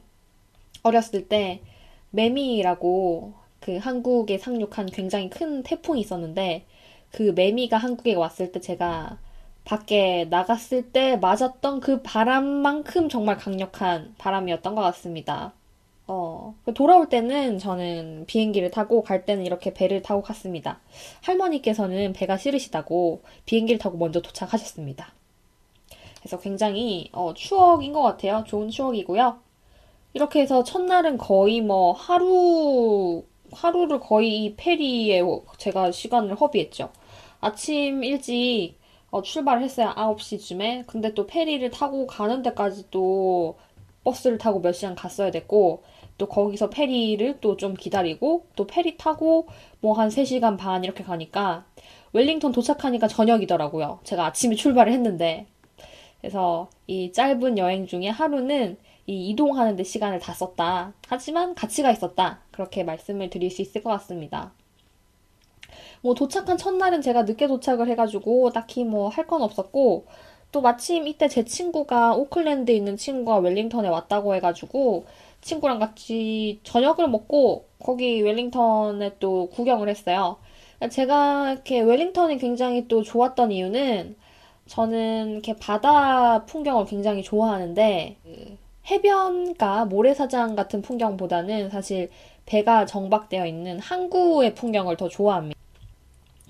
어렸을 0.83 1.29
때 1.29 1.63
매미라고 2.11 3.35
그 3.61 3.79
한국에 3.79 4.37
상륙한 4.39 4.87
굉장히 4.87 5.31
큰 5.31 5.63
태풍이 5.63 6.01
있었는데 6.01 6.67
그 7.11 7.33
매미가 7.35 7.79
한국에 7.79 8.15
왔을 8.15 8.53
때 8.53 8.61
제가 8.61 9.19
밖에 9.65 10.27
나갔을 10.29 10.93
때 10.93 11.17
맞았던 11.17 11.81
그 11.81 12.03
바람만큼 12.03 13.09
정말 13.09 13.37
강력한 13.37 14.15
바람이었던 14.19 14.75
것 14.75 14.83
같습니다. 14.83 15.53
어, 16.07 16.55
돌아올 16.75 17.09
때는 17.09 17.59
저는 17.59 18.25
비행기를 18.27 18.71
타고 18.71 19.03
갈 19.03 19.25
때는 19.25 19.47
이렇게 19.47 19.73
배를 19.73 20.03
타고 20.03 20.21
갔습니다. 20.23 20.81
할머니께서는 21.23 22.13
배가 22.13 22.37
싫으시다고 22.37 23.23
비행기를 23.47 23.79
타고 23.79 23.97
먼저 23.97 24.21
도착하셨습니다. 24.21 25.13
그래서 26.19 26.39
굉장히 26.41 27.09
어, 27.13 27.33
추억인 27.35 27.93
것 27.93 28.03
같아요. 28.03 28.45
좋은 28.47 28.69
추억이고요. 28.69 29.39
이렇게 30.13 30.41
해서 30.41 30.63
첫날은 30.63 31.19
거의 31.19 31.61
뭐 31.61 31.93
하루, 31.93 33.25
하루를 33.53 33.99
거의 34.01 34.45
이 34.45 34.55
페리에 34.57 35.23
제가 35.59 35.91
시간을 35.91 36.35
허비했죠. 36.37 36.91
아침 37.41 38.05
일찍 38.05 38.77
어, 39.15 39.23
출발했어요. 39.23 39.91
9시쯤에. 39.95 40.87
근데 40.89 41.15
또 41.15 41.27
페리를 41.27 41.71
타고 41.71 42.07
가는 42.07 42.43
데까지 42.43 42.91
또 42.91 43.57
버스를 44.03 44.39
타고 44.39 44.61
몇 44.61 44.73
시간 44.73 44.95
갔어야 44.97 45.31
됐고, 45.31 45.85
또 46.19 46.27
거기서 46.29 46.69
페리를 46.71 47.41
또 47.41 47.57
좀 47.57 47.75
기다리고 47.75 48.47
또 48.57 48.67
페리 48.67 48.97
타고 48.97 49.47
뭐 49.81 49.95
한 49.95 50.09
3시간 50.11 50.57
반 50.59 50.83
이렇게 50.85 51.05
가니까 51.05 51.65
웰링턴 52.13 52.51
도착하니까 52.53 53.07
저녁이더라고요. 53.09 54.01
제가 54.05 54.27
아침에 54.27 54.55
출발을 54.57 54.93
했는데. 54.93 55.47
그래서 56.21 56.69
이 56.89 57.13
짧은 57.13 57.59
여행 57.59 57.87
중에 57.87 58.09
하루는 58.09 58.79
이 59.07 59.29
이동하는 59.31 59.77
데 59.77 59.85
시간을 59.85 60.19
다 60.21 60.33
썼다. 60.35 60.95
하지만 61.09 61.55
가치가 61.55 61.91
있었다. 61.93 62.41
그렇게 62.51 62.83
말씀을 62.85 63.31
드릴 63.31 63.51
수 63.53 63.63
있을 63.63 63.83
것 63.83 63.91
같습니다. 63.91 64.53
뭐 66.05 66.15
도착한 66.15 66.59
첫날은 66.59 67.01
제가 67.01 67.23
늦게 67.23 67.47
도착을 67.47 67.89
해가지고 67.89 68.51
딱히 68.51 68.85
뭐 68.85 69.09
할 69.09 69.27
건 69.27 69.41
없었고 69.43 70.05
또 70.53 70.61
마침 70.61 71.09
이때 71.09 71.29
제 71.29 71.45
친구가 71.45 72.15
오클랜드에 72.15 72.75
있는 72.77 72.97
친구가 72.99 73.39
웰링턴에 73.39 73.89
왔다고 73.89 74.35
해가지고 74.35 75.07
친구랑 75.41 75.79
같이 75.79 76.61
저녁을 76.63 77.09
먹고 77.09 77.65
거기 77.81 78.21
웰링턴에 78.23 79.17
또 79.19 79.49
구경을 79.49 79.89
했어요. 79.89 80.37
제가 80.91 81.53
이렇게 81.53 81.81
웰링턴이 81.81 82.37
굉장히 82.39 82.87
또 82.87 83.03
좋았던 83.03 83.51
이유는 83.53 84.17
저는 84.67 85.31
이렇게 85.33 85.57
바다 85.57 86.45
풍경을 86.45 86.85
굉장히 86.87 87.23
좋아하는데 87.23 88.17
그 88.23 88.59
해변가 88.91 89.87
모래사장 89.87 90.55
같은 90.55 90.83
풍경보다는 90.83 91.71
사실 91.71 92.11
배가 92.47 92.85
정박되어 92.87 93.47
있는 93.47 93.79
항구의 93.81 94.55
풍경을 94.55 94.97
더 94.99 95.09
좋아합니다. 95.09 95.64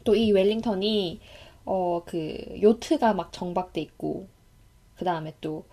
또 0.04 0.14
이 0.14 0.32
웰링턴이 0.32 1.20
어 1.66 2.02
그 2.06 2.58
요트가 2.62 3.14
막 3.14 3.32
정박돼 3.32 3.80
있고 3.80 4.26
그 4.96 5.04
다음에 5.04 5.34
또 5.40 5.64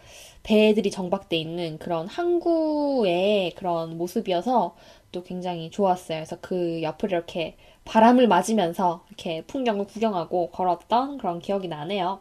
배들이 0.43 0.89
정박돼 0.91 1.37
있는 1.37 1.77
그런 1.77 2.07
항구의 2.07 3.51
그런 3.55 3.97
모습이어서 3.97 4.75
또 5.11 5.23
굉장히 5.23 5.69
좋았어요. 5.69 6.17
그래서 6.19 6.37
그 6.41 6.81
옆을 6.81 7.11
이렇게 7.11 7.55
바람을 7.85 8.27
맞으면서 8.27 9.03
이렇게 9.09 9.43
풍경을 9.45 9.85
구경하고 9.85 10.49
걸었던 10.51 11.17
그런 11.17 11.39
기억이 11.39 11.67
나네요. 11.67 12.19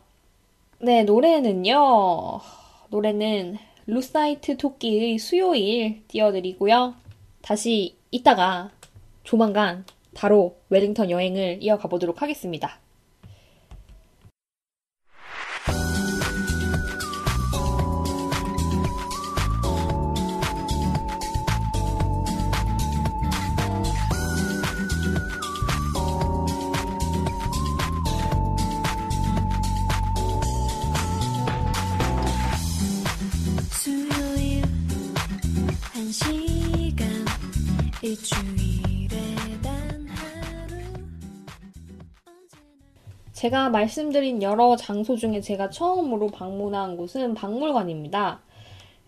네, 0.81 1.05
노래는요. 1.05 2.41
노래는 2.91 3.59
루사이트 3.87 4.57
토끼의 4.57 5.19
수요일 5.19 6.03
띄워드리고요. 6.09 6.95
다시 7.43 7.97
이따가 8.11 8.71
조만간 9.25 9.85
바로 10.15 10.59
웰링턴 10.69 11.11
여행을 11.11 11.59
이어가 11.63 11.89
보도록 11.89 12.23
하겠습니다. 12.23 12.80
제가 43.41 43.71
말씀드린 43.71 44.43
여러 44.43 44.77
장소 44.77 45.17
중에 45.17 45.41
제가 45.41 45.71
처음으로 45.71 46.27
방문한 46.27 46.99
곳은 46.99 47.33
박물관입니다. 47.33 48.41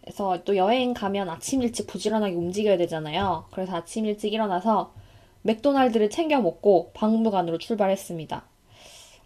그래서 0.00 0.42
또 0.44 0.56
여행 0.56 0.94
가면 0.94 1.28
아침 1.28 1.60
일찍 1.60 1.86
부지런하게 1.86 2.34
움직여야 2.34 2.78
되잖아요. 2.78 3.44
그래서 3.50 3.76
아침 3.76 4.06
일찍 4.06 4.32
일어나서 4.32 4.94
맥도날드를 5.42 6.08
챙겨 6.08 6.40
먹고 6.40 6.92
박물관으로 6.94 7.58
출발했습니다. 7.58 8.42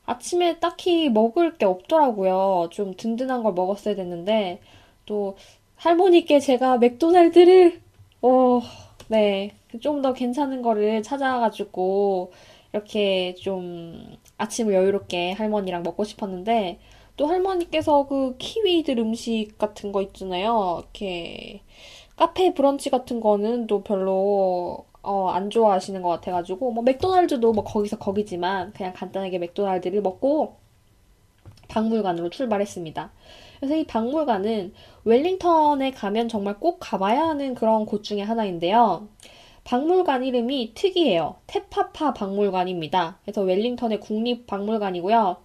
아침에 0.06 0.58
딱히 0.58 1.08
먹을 1.08 1.56
게 1.56 1.66
없더라고요. 1.66 2.70
좀 2.72 2.96
든든한 2.96 3.44
걸 3.44 3.52
먹었어야 3.52 3.94
됐는데, 3.94 4.60
또 5.06 5.36
할머니께 5.76 6.40
제가 6.40 6.78
맥도날드를, 6.78 7.80
어, 8.22 8.60
네, 9.06 9.52
좀 9.80 10.02
더 10.02 10.12
괜찮은 10.14 10.62
거를 10.62 11.04
찾아가지고, 11.04 12.32
이렇게 12.72 13.34
좀 13.36 14.16
아침을 14.38 14.74
여유롭게 14.74 15.32
할머니랑 15.32 15.82
먹고 15.82 16.04
싶었는데, 16.04 16.78
또 17.16 17.26
할머니께서 17.26 18.06
그 18.06 18.36
키위들 18.38 18.98
음식 18.98 19.56
같은 19.58 19.92
거 19.92 20.02
있잖아요. 20.02 20.80
이렇게 20.82 21.62
카페 22.16 22.54
브런치 22.54 22.90
같은 22.90 23.20
거는 23.20 23.66
또 23.66 23.82
별로 23.82 24.86
어, 25.02 25.28
안 25.28 25.50
좋아하시는 25.50 26.02
것 26.02 26.08
같아가지고 26.08 26.72
뭐 26.72 26.82
맥도날드도 26.82 27.52
뭐 27.52 27.62
거기서 27.64 27.98
거기지만 27.98 28.72
그냥 28.72 28.92
간단하게 28.92 29.38
맥도날드를 29.38 30.02
먹고 30.02 30.56
박물관으로 31.68 32.30
출발했습니다. 32.30 33.12
그래서 33.60 33.76
이 33.76 33.86
박물관은 33.86 34.74
웰링턴에 35.04 35.92
가면 35.92 36.28
정말 36.28 36.58
꼭 36.58 36.78
가봐야 36.80 37.28
하는 37.28 37.54
그런 37.54 37.86
곳 37.86 38.02
중에 38.02 38.22
하나인데요. 38.22 39.08
박물관 39.66 40.22
이름이 40.22 40.74
특이해요. 40.74 41.34
테파파 41.48 42.14
박물관입니다. 42.14 43.18
그래서 43.24 43.42
웰링턴의 43.42 43.98
국립박물관이고요. 43.98 45.38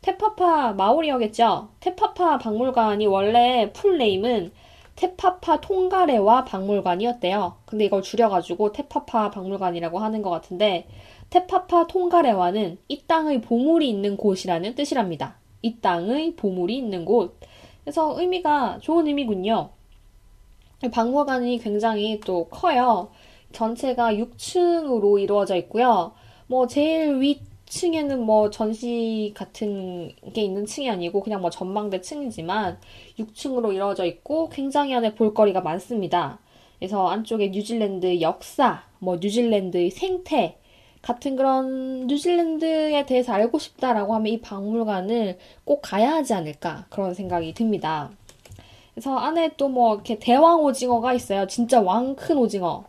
테파파 0.00 0.72
마오리어겠죠? 0.72 1.68
테파파 1.80 2.38
박물관이 2.38 3.06
원래 3.06 3.70
풀네임은 3.74 4.52
테파파 4.96 5.60
통가레와 5.60 6.46
박물관이었대요. 6.46 7.56
근데 7.66 7.84
이걸 7.84 8.00
줄여가지고 8.00 8.72
테파파 8.72 9.30
박물관이라고 9.30 9.98
하는 9.98 10.22
것 10.22 10.30
같은데, 10.30 10.88
테파파 11.28 11.86
통가레와는 11.86 12.78
이 12.88 13.02
땅의 13.06 13.42
보물이 13.42 13.86
있는 13.90 14.16
곳이라는 14.16 14.74
뜻이랍니다. 14.74 15.36
이 15.60 15.76
땅의 15.80 16.36
보물이 16.36 16.74
있는 16.74 17.04
곳. 17.04 17.38
그래서 17.84 18.18
의미가 18.18 18.78
좋은 18.80 19.06
의미군요. 19.06 19.68
박물관이 20.90 21.58
굉장히 21.58 22.20
또 22.20 22.48
커요. 22.48 23.10
전체가 23.56 24.12
6층으로 24.12 25.18
이루어져 25.20 25.56
있고요. 25.56 26.12
뭐 26.46 26.66
제일 26.66 27.20
위층에는 27.20 28.20
뭐 28.22 28.50
전시 28.50 29.32
같은 29.34 30.12
게 30.34 30.42
있는 30.42 30.66
층이 30.66 30.90
아니고 30.90 31.22
그냥 31.22 31.40
뭐 31.40 31.48
전망대 31.50 32.02
층이지만 32.02 32.78
6층으로 33.18 33.72
이루어져 33.74 34.04
있고 34.04 34.50
굉장히 34.50 34.94
안에 34.94 35.14
볼거리가 35.14 35.62
많습니다. 35.62 36.38
그래서 36.78 37.08
안쪽에 37.08 37.48
뉴질랜드 37.48 38.20
역사, 38.20 38.82
뭐 38.98 39.16
뉴질랜드의 39.16 39.90
생태 39.90 40.58
같은 41.00 41.36
그런 41.36 42.06
뉴질랜드에 42.08 43.06
대해서 43.06 43.32
알고 43.32 43.58
싶다라고 43.58 44.14
하면 44.16 44.26
이 44.32 44.40
박물관을 44.42 45.38
꼭 45.64 45.80
가야 45.82 46.12
하지 46.12 46.34
않을까 46.34 46.86
그런 46.90 47.14
생각이 47.14 47.54
듭니다. 47.54 48.10
그래서 48.94 49.16
안에 49.16 49.56
또 49.56 49.68
뭐 49.68 49.94
이렇게 49.94 50.18
대왕 50.18 50.60
오징어가 50.62 51.14
있어요. 51.14 51.46
진짜 51.46 51.80
왕 51.80 52.16
큰 52.16 52.36
오징어. 52.38 52.84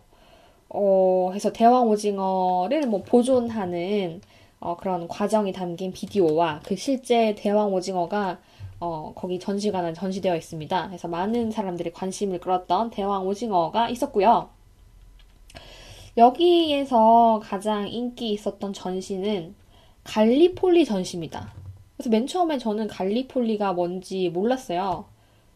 어, 0.69 1.31
해서 1.33 1.51
대왕 1.51 1.87
오징어를 1.87 2.87
뭐 2.87 3.03
보존하는 3.03 4.21
어, 4.59 4.75
그런 4.75 5.07
과정이 5.07 5.53
담긴 5.53 5.91
비디오와 5.91 6.61
그 6.65 6.75
실제 6.75 7.35
대왕 7.35 7.73
오징어가 7.73 8.39
어, 8.79 9.13
거기 9.15 9.39
전시관에 9.39 9.93
전시되어 9.93 10.35
있습니다. 10.35 10.87
그래서 10.87 11.07
많은 11.07 11.51
사람들이 11.51 11.91
관심을 11.93 12.39
끌었던 12.39 12.91
대왕 12.91 13.27
오징어가 13.27 13.89
있었고요. 13.89 14.49
여기에서 16.17 17.39
가장 17.43 17.87
인기 17.87 18.31
있었던 18.31 18.73
전시는 18.73 19.55
갈리폴리 20.03 20.85
전시입니다. 20.85 21.53
그래서 21.95 22.09
맨 22.09 22.27
처음에 22.27 22.57
저는 22.57 22.87
갈리폴리가 22.87 23.73
뭔지 23.73 24.29
몰랐어요. 24.29 25.05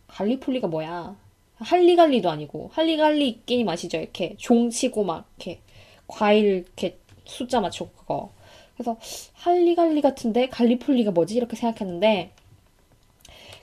갈리폴리가 0.08 0.68
뭐야? 0.68 1.16
할리갈리도 1.62 2.30
아니고 2.30 2.70
할리갈리 2.74 3.42
게임 3.46 3.70
아시죠? 3.70 3.98
이렇게 3.98 4.36
종 4.38 4.70
치고 4.70 5.04
막 5.04 5.26
이렇게 5.38 5.62
과일 6.08 6.46
이렇게 6.46 6.98
숫자 7.26 7.62
맞추고 7.62 7.92
그거. 7.98 8.32
그래서 8.76 8.98
할리갈리 9.34 10.02
같은데 10.02 10.50
갈리폴리가 10.50 11.12
뭐지? 11.12 11.36
이렇게 11.36 11.56
생각했는데 11.56 12.32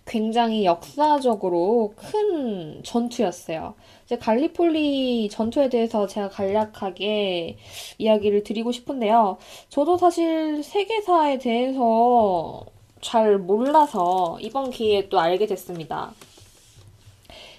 굉장히 0.07 0.65
역사적으로 0.65 1.93
큰 1.97 2.83
전투였어요. 2.83 3.75
이제 4.07 4.17
갈리폴리 4.17 5.29
전투에 5.29 5.69
대해서 5.69 6.07
제가 6.07 6.31
간략하게 6.31 7.59
이야기를 7.99 8.43
드리고 8.43 8.73
싶은데요. 8.73 9.37
저도 9.69 9.99
사실 9.99 10.63
세계사에 10.63 11.39
대해서 11.39 12.65
잘 13.03 13.39
몰라서 13.39 14.39
이번 14.41 14.71
기회에 14.71 15.09
또 15.09 15.21
알게 15.21 15.47
됐습니다. 15.47 16.15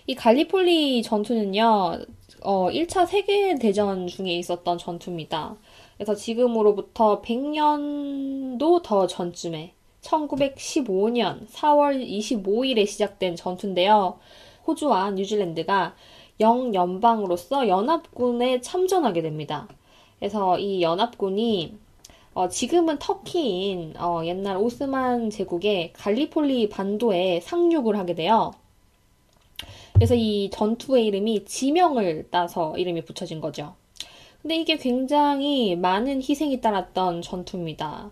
이 0.09 0.15
갈리폴리 0.15 1.03
전투는요, 1.03 1.99
어, 2.41 2.69
1차 2.71 3.05
세계대전 3.05 4.07
중에 4.07 4.39
있었던 4.39 4.79
전투입니다. 4.79 5.55
그래서 5.97 6.15
지금으로부터 6.15 7.21
100년도 7.21 8.81
더 8.81 9.05
전쯤에 9.05 9.75
1915년 10.01 11.47
4월 11.49 12.03
25일에 12.03 12.87
시작된 12.87 13.35
전투인데요. 13.35 14.17
호주와 14.65 15.11
뉴질랜드가 15.11 15.93
영연방으로서 16.39 17.67
연합군에 17.67 18.61
참전하게 18.61 19.21
됩니다. 19.21 19.67
그래서 20.17 20.57
이 20.57 20.81
연합군이 20.81 21.77
어, 22.33 22.49
지금은 22.49 22.97
터키인 22.97 23.93
어, 23.99 24.23
옛날 24.25 24.57
오스만 24.57 25.29
제국의 25.29 25.93
갈리폴리 25.93 26.69
반도에 26.69 27.41
상륙을 27.41 27.95
하게 27.95 28.15
돼요. 28.15 28.55
그래서 29.99 30.15
이 30.15 30.49
전투의 30.49 31.07
이름이 31.07 31.43
지명을 31.43 32.29
따서 32.31 32.77
이름이 32.77 33.03
붙여진 33.03 33.41
거죠. 33.41 33.75
근데 34.41 34.55
이게 34.55 34.77
굉장히 34.77 35.75
많은 35.75 36.21
희생이 36.21 36.61
따랐던 36.61 37.21
전투입니다. 37.21 38.09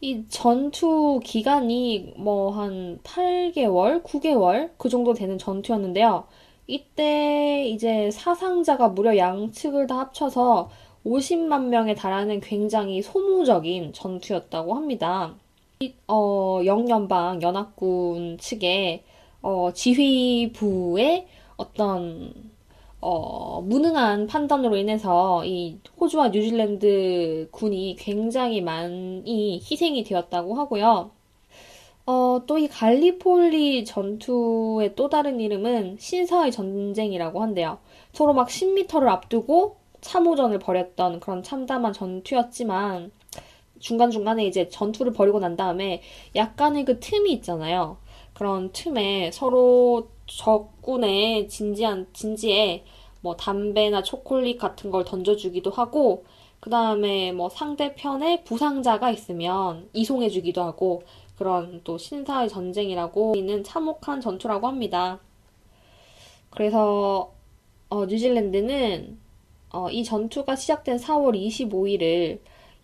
이 0.00 0.22
전투 0.28 1.18
기간이 1.24 2.14
뭐 2.16 2.52
한 2.52 3.00
8개월, 3.02 4.04
9개월 4.04 4.70
그 4.76 4.88
정도 4.88 5.12
되는 5.12 5.36
전투였는데요. 5.36 6.28
이때 6.68 7.66
이제 7.66 8.12
사상자가 8.12 8.90
무려 8.90 9.16
양측을 9.16 9.88
다 9.88 9.98
합쳐서 9.98 10.70
50만 11.04 11.64
명에 11.64 11.96
달하는 11.96 12.38
굉장히 12.38 13.02
소모적인 13.02 13.94
전투였다고 13.94 14.74
합니다. 14.74 15.34
이, 15.80 15.92
어, 16.06 16.60
영연방 16.64 17.42
연합군 17.42 18.38
측의 18.38 19.02
어, 19.42 19.70
지휘부의 19.72 21.26
어떤 21.56 22.32
어, 23.00 23.62
무능한 23.62 24.26
판단으로 24.26 24.76
인해서 24.76 25.44
이 25.44 25.78
호주와 25.98 26.28
뉴질랜드 26.28 27.48
군이 27.50 27.96
굉장히 27.98 28.60
많이 28.60 29.58
희생이 29.62 30.04
되었다고 30.04 30.54
하고요. 30.54 31.10
어, 32.06 32.42
또 32.46 32.58
이 32.58 32.68
갈리폴리 32.68 33.84
전투의 33.84 34.94
또 34.96 35.08
다른 35.08 35.40
이름은 35.40 35.96
신사의 35.98 36.52
전쟁이라고 36.52 37.40
한대요. 37.42 37.78
서로 38.12 38.34
막 38.34 38.48
10m를 38.48 39.08
앞두고 39.08 39.76
참호전을 40.00 40.58
벌였던 40.58 41.20
그런 41.20 41.42
참담한 41.42 41.92
전투였지만 41.92 43.12
중간중간에 43.78 44.44
이제 44.46 44.68
전투를 44.68 45.12
벌이고 45.12 45.40
난 45.40 45.56
다음에 45.56 46.02
약간의 46.36 46.84
그 46.84 47.00
틈이 47.00 47.32
있잖아요. 47.34 47.96
그런 48.40 48.72
틈에 48.72 49.30
서로 49.32 50.08
적군의 50.26 51.46
진지한, 51.50 52.06
진지에 52.14 52.84
뭐 53.20 53.36
담배나 53.36 54.02
초콜릿 54.02 54.56
같은 54.56 54.90
걸 54.90 55.04
던져주기도 55.04 55.70
하고, 55.70 56.24
그 56.58 56.70
다음에 56.70 57.32
뭐 57.32 57.50
상대편에 57.50 58.44
부상자가 58.44 59.10
있으면 59.10 59.90
이송해주기도 59.92 60.62
하고, 60.62 61.02
그런 61.36 61.82
또 61.84 61.98
신사의 61.98 62.48
전쟁이라고 62.48 63.34
있는 63.36 63.62
참혹한 63.62 64.22
전투라고 64.22 64.66
합니다. 64.68 65.20
그래서, 66.48 67.34
어, 67.90 68.06
뉴질랜드는 68.06 69.18
어, 69.68 69.90
이 69.90 70.02
전투가 70.02 70.56
시작된 70.56 70.96
4월 70.96 71.36
25일을 71.36 72.38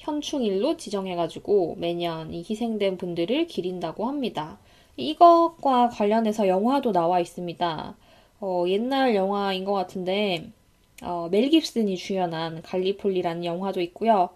현충일로 0.07 0.77
지정해가지고 0.77 1.77
매년 1.79 2.33
이 2.33 2.39
희생된 2.49 2.97
분들을 2.97 3.47
기린다고 3.49 4.07
합니다. 4.07 4.59
이것과 4.97 5.89
관련해서 5.91 6.49
영화도 6.49 6.93
나와 6.93 7.21
있습니다. 7.21 7.97
어, 8.41 8.65
옛날 8.69 9.15
영화인 9.15 9.65
것 9.65 9.73
같은데, 9.73 10.51
어, 11.03 11.29
멜 11.31 11.49
깁슨이 11.51 11.97
주연한 11.97 12.63
갈리폴리라는 12.63 13.45
영화도 13.45 13.81
있고요. 13.83 14.31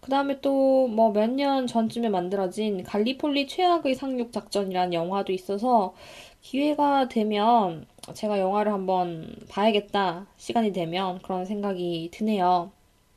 그 0.00 0.10
다음에 0.10 0.40
또 0.40 0.86
뭐 0.88 1.12
몇 1.12 1.28
년 1.30 1.66
전쯤에 1.66 2.08
만들어진 2.08 2.82
갈리폴리 2.84 3.46
최악의 3.46 3.94
상륙 3.94 4.32
작전이라는 4.32 4.92
영화도 4.94 5.32
있어서 5.32 5.94
기회가 6.42 7.08
되면 7.08 7.86
제가 8.14 8.38
영화를 8.40 8.72
한번 8.72 9.34
봐야겠다. 9.48 10.26
시간이 10.36 10.72
되면 10.72 11.20
그런 11.22 11.44
생각이 11.46 12.10
드네요. 12.12 12.72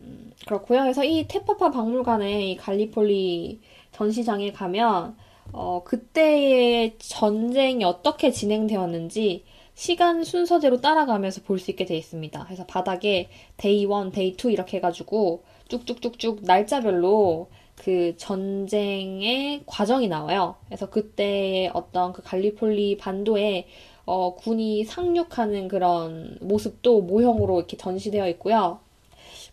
음, 0.06 0.32
그렇고요. 0.46 0.82
그래서 0.82 1.04
이 1.04 1.28
테파파 1.28 1.72
박물관의 1.72 2.52
이 2.52 2.58
갈리폴리 2.58 3.62
전시장에 3.92 4.52
가면 4.52 5.16
어, 5.52 5.84
그때의 5.84 6.96
전쟁이 7.00 7.84
어떻게 7.84 8.32
진행되었는지 8.32 9.44
시간 9.76 10.24
순서대로 10.24 10.80
따라가면서 10.82 11.42
볼 11.44 11.60
수 11.60 11.72
있게 11.72 11.86
되어 11.86 11.98
있습니다. 11.98 12.44
그래서 12.46 12.66
바닥에 12.66 13.30
Day 13.58 13.82
1, 13.82 13.90
Day 14.14 14.36
2 14.42 14.52
이렇게 14.52 14.78
해가지고 14.78 15.44
쭉쭉쭉쭉 15.68 16.44
날짜별로 16.44 17.50
그 17.76 18.16
전쟁의 18.18 19.64
과정이 19.66 20.08
나와요. 20.08 20.56
그래서 20.68 20.90
그때 20.90 21.70
어떤 21.74 22.14
그 22.14 22.22
갈리폴리 22.24 22.98
반도에 22.98 23.68
어, 24.06 24.36
군이 24.36 24.86
상륙하는 24.86 25.68
그런 25.68 26.38
모습도 26.42 27.02
모형으로 27.02 27.58
이렇게 27.60 27.76
전시되어 27.76 28.30
있고요. 28.30 28.80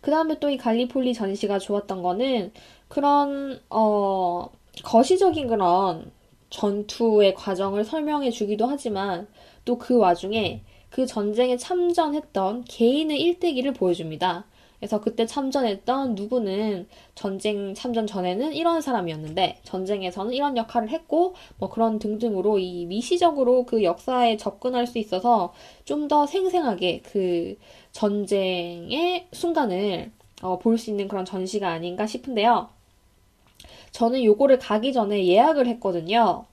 그 0.03 0.11
다음에 0.11 0.39
또 0.39 0.49
이 0.51 0.57
갈리폴리 0.57 1.15
전시가 1.15 1.59
좋았던 1.59 2.03
거는 2.03 2.53
그런, 2.89 3.61
어, 3.71 4.49
거시적인 4.83 5.47
그런 5.47 6.11
전투의 6.51 7.35
과정을 7.35 7.85
설명해 7.85 8.31
주기도 8.31 8.67
하지만 8.67 9.27
또 9.65 9.77
그 9.79 9.97
와중에 9.97 10.63
그 10.91 11.05
전쟁에 11.07 11.57
참전했던 11.57 12.65
개인의 12.65 13.21
일대기를 13.21 13.73
보여줍니다. 13.73 14.45
그래서 14.83 14.99
그때 14.99 15.25
참전했던 15.25 16.15
누구는 16.15 16.87
전쟁 17.15 17.73
참전 17.73 18.05
전에는 18.05 18.51
이런 18.51 18.81
사람이었는데 18.81 19.59
전쟁에서는 19.63 20.33
이런 20.33 20.57
역할을 20.57 20.89
했고 20.89 21.35
뭐 21.57 21.69
그런 21.69 21.99
등등으로 21.99 22.59
이 22.59 22.85
미시적으로 22.87 23.63
그 23.63 23.81
역사에 23.81 24.35
접근할 24.35 24.85
수 24.85 24.99
있어서 24.99 25.53
좀 25.85 26.09
더 26.09 26.25
생생하게 26.27 26.99
그 27.01 27.55
전쟁의 27.93 29.27
순간을 29.31 30.11
어, 30.41 30.59
볼 30.59 30.77
수 30.77 30.89
있는 30.89 31.07
그런 31.07 31.23
전시가 31.23 31.69
아닌가 31.69 32.05
싶은데요. 32.05 32.67
저는 33.91 34.21
요거를 34.25 34.59
가기 34.59 34.91
전에 34.91 35.25
예약을 35.25 35.65
했거든요. 35.67 36.43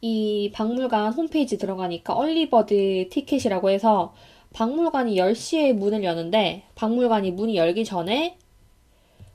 이 0.00 0.52
박물관 0.54 1.14
홈페이지 1.14 1.58
들어가니까 1.58 2.14
얼리버드 2.14 3.08
티켓이라고 3.10 3.70
해서 3.70 4.14
박물관이 4.52 5.14
10시에 5.16 5.72
문을 5.72 6.02
여는데 6.04 6.64
박물관이 6.74 7.30
문이 7.32 7.56
열기 7.56 7.84
전에 7.84 8.36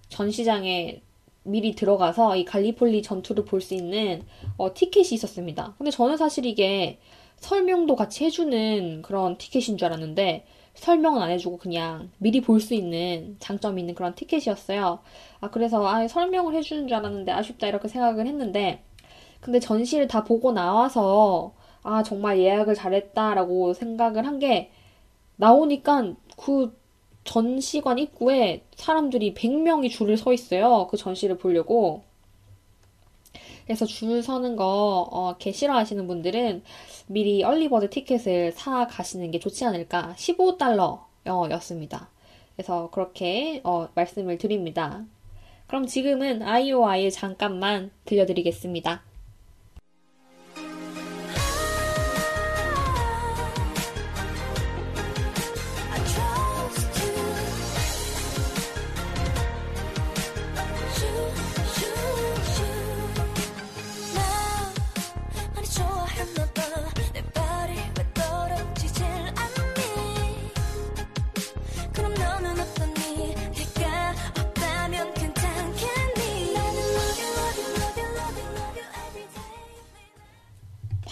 전시장에 0.10 1.02
미리 1.44 1.76
들어가서 1.76 2.36
이 2.36 2.46
갈리폴리 2.46 3.02
전투를 3.02 3.46
볼 3.46 3.62
수 3.62 3.74
있는 3.76 4.24
어, 4.58 4.74
티켓이 4.74 5.10
있었습니다. 5.14 5.76
근데 5.78 5.92
저는 5.92 6.18
사실 6.18 6.46
이게 6.46 7.00
설명도 7.38 7.96
같이 7.96 8.26
해주는 8.26 9.02
그런 9.04 9.38
티켓인 9.38 9.78
줄 9.78 9.88
알았는데 9.88 10.46
설명은 10.76 11.22
안 11.22 11.30
해주고 11.32 11.58
그냥 11.58 12.10
미리 12.18 12.42
볼 12.42 12.60
수 12.60 12.74
있는 12.74 13.38
장점이 13.40 13.80
있는 13.82 13.96
그런 13.96 14.16
티켓이었어요. 14.16 15.00
아, 15.40 15.50
그래서 15.52 15.86
아, 15.88 16.08
설명을 16.08 16.56
해주는 16.56 16.88
줄 16.88 16.98
알았는데 16.98 17.32
아쉽다 17.32 17.68
이렇게 17.68 17.88
생각을 17.88 18.26
했는데 18.28 18.84
근데 19.40 19.60
전시를 19.60 20.08
다 20.08 20.24
보고 20.24 20.52
나와서 20.52 21.54
아, 21.84 22.02
정말 22.04 22.40
예약을 22.40 22.74
잘했다라고 22.76 23.74
생각을 23.74 24.26
한게 24.26 24.72
나오니까 25.38 26.14
그 26.38 26.78
전시관 27.24 27.98
입구에 27.98 28.64
사람들이 28.76 29.34
100명이 29.34 29.90
줄을 29.90 30.16
서 30.16 30.32
있어요. 30.32 30.88
그 30.90 30.98
전시를 30.98 31.38
보려고. 31.38 32.04
그래서 33.66 33.86
줄 33.86 34.22
서는 34.22 34.56
거, 34.56 35.08
어, 35.12 35.30
이렇게 35.32 35.52
싫어하시는 35.52 36.06
분들은 36.06 36.64
미리 37.08 37.44
얼리버드 37.44 37.90
티켓을 37.90 38.52
사 38.52 38.86
가시는 38.86 39.32
게 39.32 39.40
좋지 39.40 39.66
않을까. 39.66 40.14
15달러 40.18 41.00
였습니다. 41.26 42.10
그래서 42.56 42.90
그렇게, 42.92 43.62
어, 43.64 43.90
말씀을 43.96 44.38
드립니다. 44.38 45.04
그럼 45.66 45.88
지금은 45.88 46.44
아이오아이 46.44 47.10
잠깐만 47.10 47.90
들려드리겠습니다. 48.06 49.04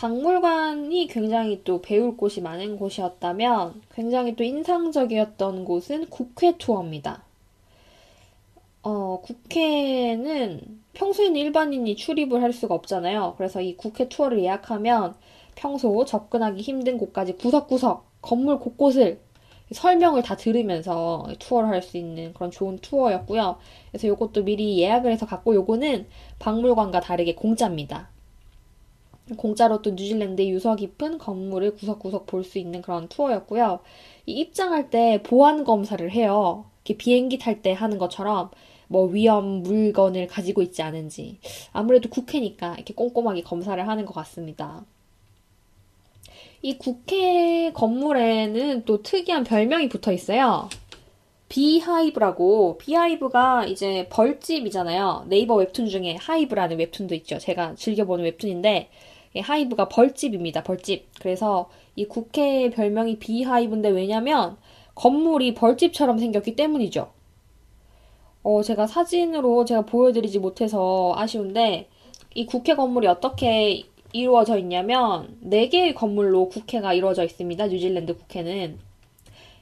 박물관이 0.04 1.08
굉장히 1.08 1.64
또 1.64 1.82
배울 1.82 2.18
곳이 2.18 2.42
많은 2.42 2.76
곳이었다면 2.76 3.84
굉장히 3.96 4.36
또 4.36 4.44
인상적이었던 4.44 5.64
곳은 5.64 6.10
국회 6.10 6.58
투어입니다. 6.58 7.24
어, 8.82 9.22
국회는 9.24 10.82
평소에는 10.92 11.38
일반인이 11.38 11.96
출입을 11.96 12.44
할 12.44 12.52
수가 12.52 12.76
없잖아요. 12.76 13.36
그래서 13.38 13.62
이 13.62 13.78
국회 13.78 14.10
투어를 14.10 14.40
예약하면 14.40 15.16
평소 15.56 16.04
접근하기 16.04 16.62
힘든 16.62 16.98
곳까지 16.98 17.38
구석구석 17.38 18.06
건물 18.22 18.60
곳곳을 18.60 19.22
설명을 19.72 20.22
다 20.22 20.36
들으면서 20.36 21.28
투어를 21.40 21.70
할 21.70 21.82
수 21.82 21.96
있는 21.96 22.34
그런 22.34 22.52
좋은 22.52 22.78
투어였고요. 22.80 23.58
그래서 23.92 24.08
이것도 24.08 24.44
미리 24.44 24.78
예약을 24.80 25.14
해서 25.14 25.26
갖고 25.26 25.56
요거는 25.56 26.08
박물관과 26.40 27.00
다르게 27.00 27.36
공짜입니다. 27.36 28.13
공짜로 29.38 29.82
또 29.82 29.92
뉴질랜드의 29.92 30.50
유서 30.52 30.76
깊은 30.76 31.18
건물을 31.18 31.76
구석구석 31.76 32.26
볼 32.26 32.44
수 32.44 32.60
있는 32.60 32.82
그런 32.82 33.08
투어였고요. 33.08 33.80
이 34.26 34.34
입장할 34.34 34.90
때 34.90 35.22
보안 35.24 35.64
검사를 35.64 36.10
해요. 36.12 36.66
이렇게 36.86 36.98
비행기 36.98 37.38
탈 37.38 37.62
때 37.62 37.72
하는 37.72 37.98
것처럼 37.98 38.52
뭐 38.88 39.06
위험 39.08 39.64
물건을 39.64 40.28
가지고 40.28 40.62
있지 40.62 40.82
않은지 40.82 41.40
아무래도 41.72 42.10
국회니까 42.10 42.76
이렇게 42.76 42.94
꼼꼼하게 42.94 43.42
검사를 43.42 43.88
하는 43.88 44.06
것 44.06 44.14
같습니다. 44.14 44.86
이 46.62 46.78
국회 46.78 47.72
건물에는 47.74 48.84
또 48.86 49.02
특이한 49.02 49.44
별명이 49.46 49.90
붙어 49.90 50.12
있어요. 50.12 50.70
Beehive라고 51.50 52.78
Beehive가 52.80 53.66
이제 53.66 54.08
벌집이잖아요. 54.10 55.26
네이버 55.28 55.56
웹툰 55.56 55.88
중에 55.88 56.16
Hive라는 56.20 56.80
웹툰도 56.80 57.14
있죠. 57.16 57.38
제가 57.38 57.76
즐겨보는 57.76 58.26
웹툰인데 58.26 58.90
hive가 59.40 59.90
벌집입니다. 59.90 60.64
벌집. 60.64 61.08
그래서 61.20 61.70
이 61.96 62.06
국회 62.06 62.70
별명이 62.70 63.20
Beehive인데 63.20 63.90
왜냐면 63.90 64.58
건물이 64.96 65.56
벌집처럼 65.56 66.20
생겼기 66.20 66.56
때문이죠. 66.56 67.12
어, 68.44 68.62
제가 68.62 68.88
사진으로 68.88 69.66
제가 69.66 69.82
보여드리지 69.82 70.40
못해서 70.40 71.14
아쉬운데 71.16 71.88
이 72.36 72.46
국회 72.46 72.76
건물이 72.76 73.08
어떻게 73.08 73.84
이루어져 74.12 74.58
있냐면 74.60 75.38
4개의 75.44 75.96
건물로 75.96 76.50
국회가 76.50 76.94
이루어져 76.94 77.24
있습니다. 77.24 77.68
뉴질랜드 77.68 78.16
국회는. 78.18 78.80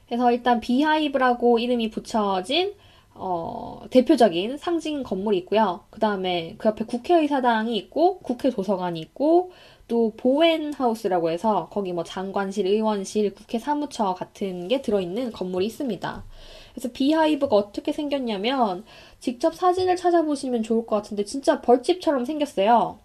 그래서 0.06 0.30
일단 0.30 0.60
Beehive라고 0.60 1.58
이름이 1.58 1.90
붙여진 1.90 2.74
어, 3.14 3.82
대표적인 3.90 4.56
상징 4.56 5.02
건물이 5.02 5.38
있고요. 5.38 5.84
그 5.90 6.00
다음에 6.00 6.54
그 6.58 6.68
옆에 6.68 6.84
국회의사당이 6.84 7.76
있고, 7.76 8.18
국회 8.20 8.50
도서관이 8.50 9.00
있고, 9.00 9.52
또 9.88 10.14
보웬하우스라고 10.16 11.30
해서 11.30 11.68
거기 11.70 11.92
뭐 11.92 12.02
장관실, 12.02 12.66
의원실, 12.66 13.34
국회 13.34 13.58
사무처 13.58 14.14
같은 14.14 14.68
게 14.68 14.80
들어있는 14.80 15.32
건물이 15.32 15.66
있습니다. 15.66 16.24
그래서 16.72 16.88
Beehive가 16.92 17.54
어떻게 17.54 17.92
생겼냐면 17.92 18.84
직접 19.20 19.54
사진을 19.54 19.96
찾아보시면 19.96 20.62
좋을 20.62 20.86
것 20.86 20.96
같은데 20.96 21.24
진짜 21.24 21.60
벌집처럼 21.60 22.24
생겼어요. 22.24 22.98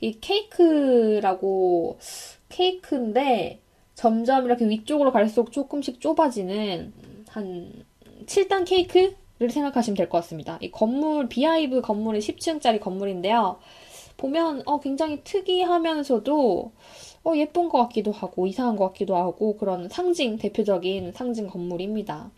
이 0.00 0.18
케이크라고 0.20 1.98
케이크인데 2.48 3.60
점점 3.94 4.46
이렇게 4.46 4.68
위쪽으로 4.68 5.12
갈수록 5.12 5.52
조금씩 5.52 6.00
좁아지는 6.00 6.92
한 7.28 7.84
7단 8.26 8.66
케이크 8.66 9.14
를 9.40 9.50
생각하시면 9.50 9.96
될 9.96 10.08
것 10.08 10.18
같습니다. 10.18 10.58
이 10.60 10.70
건물 10.70 11.28
비하이브 11.28 11.80
건물은 11.80 12.20
10층짜리 12.20 12.78
건물인데요. 12.80 13.58
보면 14.18 14.62
어 14.66 14.80
굉장히 14.80 15.22
특이하면서도 15.24 16.72
어 17.24 17.32
예쁜 17.36 17.68
것 17.70 17.78
같기도 17.84 18.12
하고 18.12 18.46
이상한 18.46 18.76
것 18.76 18.86
같기도 18.88 19.16
하고 19.16 19.56
그런 19.56 19.88
상징 19.88 20.36
대표적인 20.36 21.12
상징 21.12 21.46
건물입니다. 21.48 22.30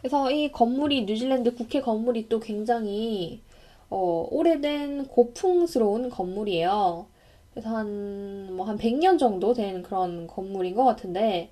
그래서 0.00 0.30
이 0.30 0.50
건물이 0.52 1.04
뉴질랜드 1.06 1.54
국회 1.54 1.80
건물이 1.80 2.28
또 2.28 2.40
굉장히 2.40 3.42
어, 3.90 4.26
오래된 4.30 5.06
고풍스러운 5.08 6.10
건물이에요. 6.10 7.06
그래서 7.52 7.70
한, 7.70 8.56
뭐, 8.56 8.66
한 8.66 8.78
100년 8.78 9.18
정도 9.18 9.54
된 9.54 9.82
그런 9.82 10.26
건물인 10.26 10.74
것 10.74 10.84
같은데, 10.84 11.50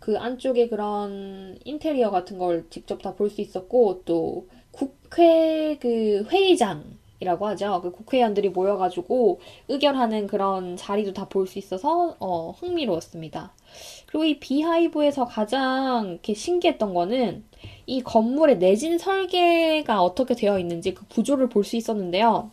그 0.00 0.18
안쪽에 0.18 0.68
그런 0.68 1.58
인테리어 1.64 2.10
같은 2.10 2.38
걸 2.38 2.66
직접 2.70 3.02
다 3.02 3.14
볼 3.14 3.30
수 3.30 3.40
있었고, 3.40 4.02
또, 4.04 4.48
국회 4.72 5.76
그 5.80 6.24
회의장이라고 6.30 7.46
하죠. 7.48 7.80
그 7.82 7.90
국회의원들이 7.92 8.50
모여가지고 8.50 9.40
의결하는 9.68 10.26
그런 10.26 10.76
자리도 10.76 11.12
다 11.12 11.26
볼 11.28 11.46
수 11.46 11.58
있어서, 11.58 12.16
어, 12.20 12.52
흥미로웠습니다. 12.58 13.52
그리고 14.06 14.24
이 14.24 14.38
비하이브에서 14.40 15.26
가장 15.26 16.08
이렇게 16.10 16.34
신기했던 16.34 16.94
거는, 16.94 17.44
이 17.86 18.02
건물의 18.02 18.58
내진 18.58 18.98
설계가 18.98 20.02
어떻게 20.02 20.34
되어 20.34 20.58
있는지 20.58 20.94
그 20.94 21.04
구조를 21.08 21.48
볼 21.50 21.64
수 21.64 21.76
있었는데요. 21.76 22.50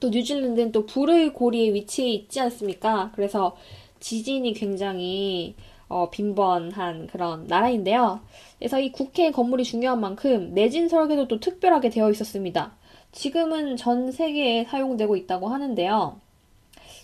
또 0.00 0.10
뉴질랜드는 0.10 0.72
또 0.72 0.86
불의 0.86 1.32
고리에 1.32 1.72
위치해 1.74 2.08
있지 2.10 2.40
않습니까? 2.40 3.10
그래서 3.14 3.56
지진이 4.00 4.52
굉장히 4.54 5.54
어, 5.88 6.10
빈번한 6.10 7.06
그런 7.08 7.46
나라인데요. 7.46 8.20
그래서 8.58 8.80
이 8.80 8.92
국회 8.92 9.30
건물이 9.30 9.64
중요한 9.64 10.00
만큼 10.00 10.52
내진 10.54 10.88
설계도 10.88 11.28
또 11.28 11.40
특별하게 11.40 11.90
되어 11.90 12.10
있었습니다. 12.10 12.72
지금은 13.12 13.76
전 13.76 14.12
세계에 14.12 14.64
사용되고 14.64 15.16
있다고 15.16 15.48
하는데요. 15.48 16.20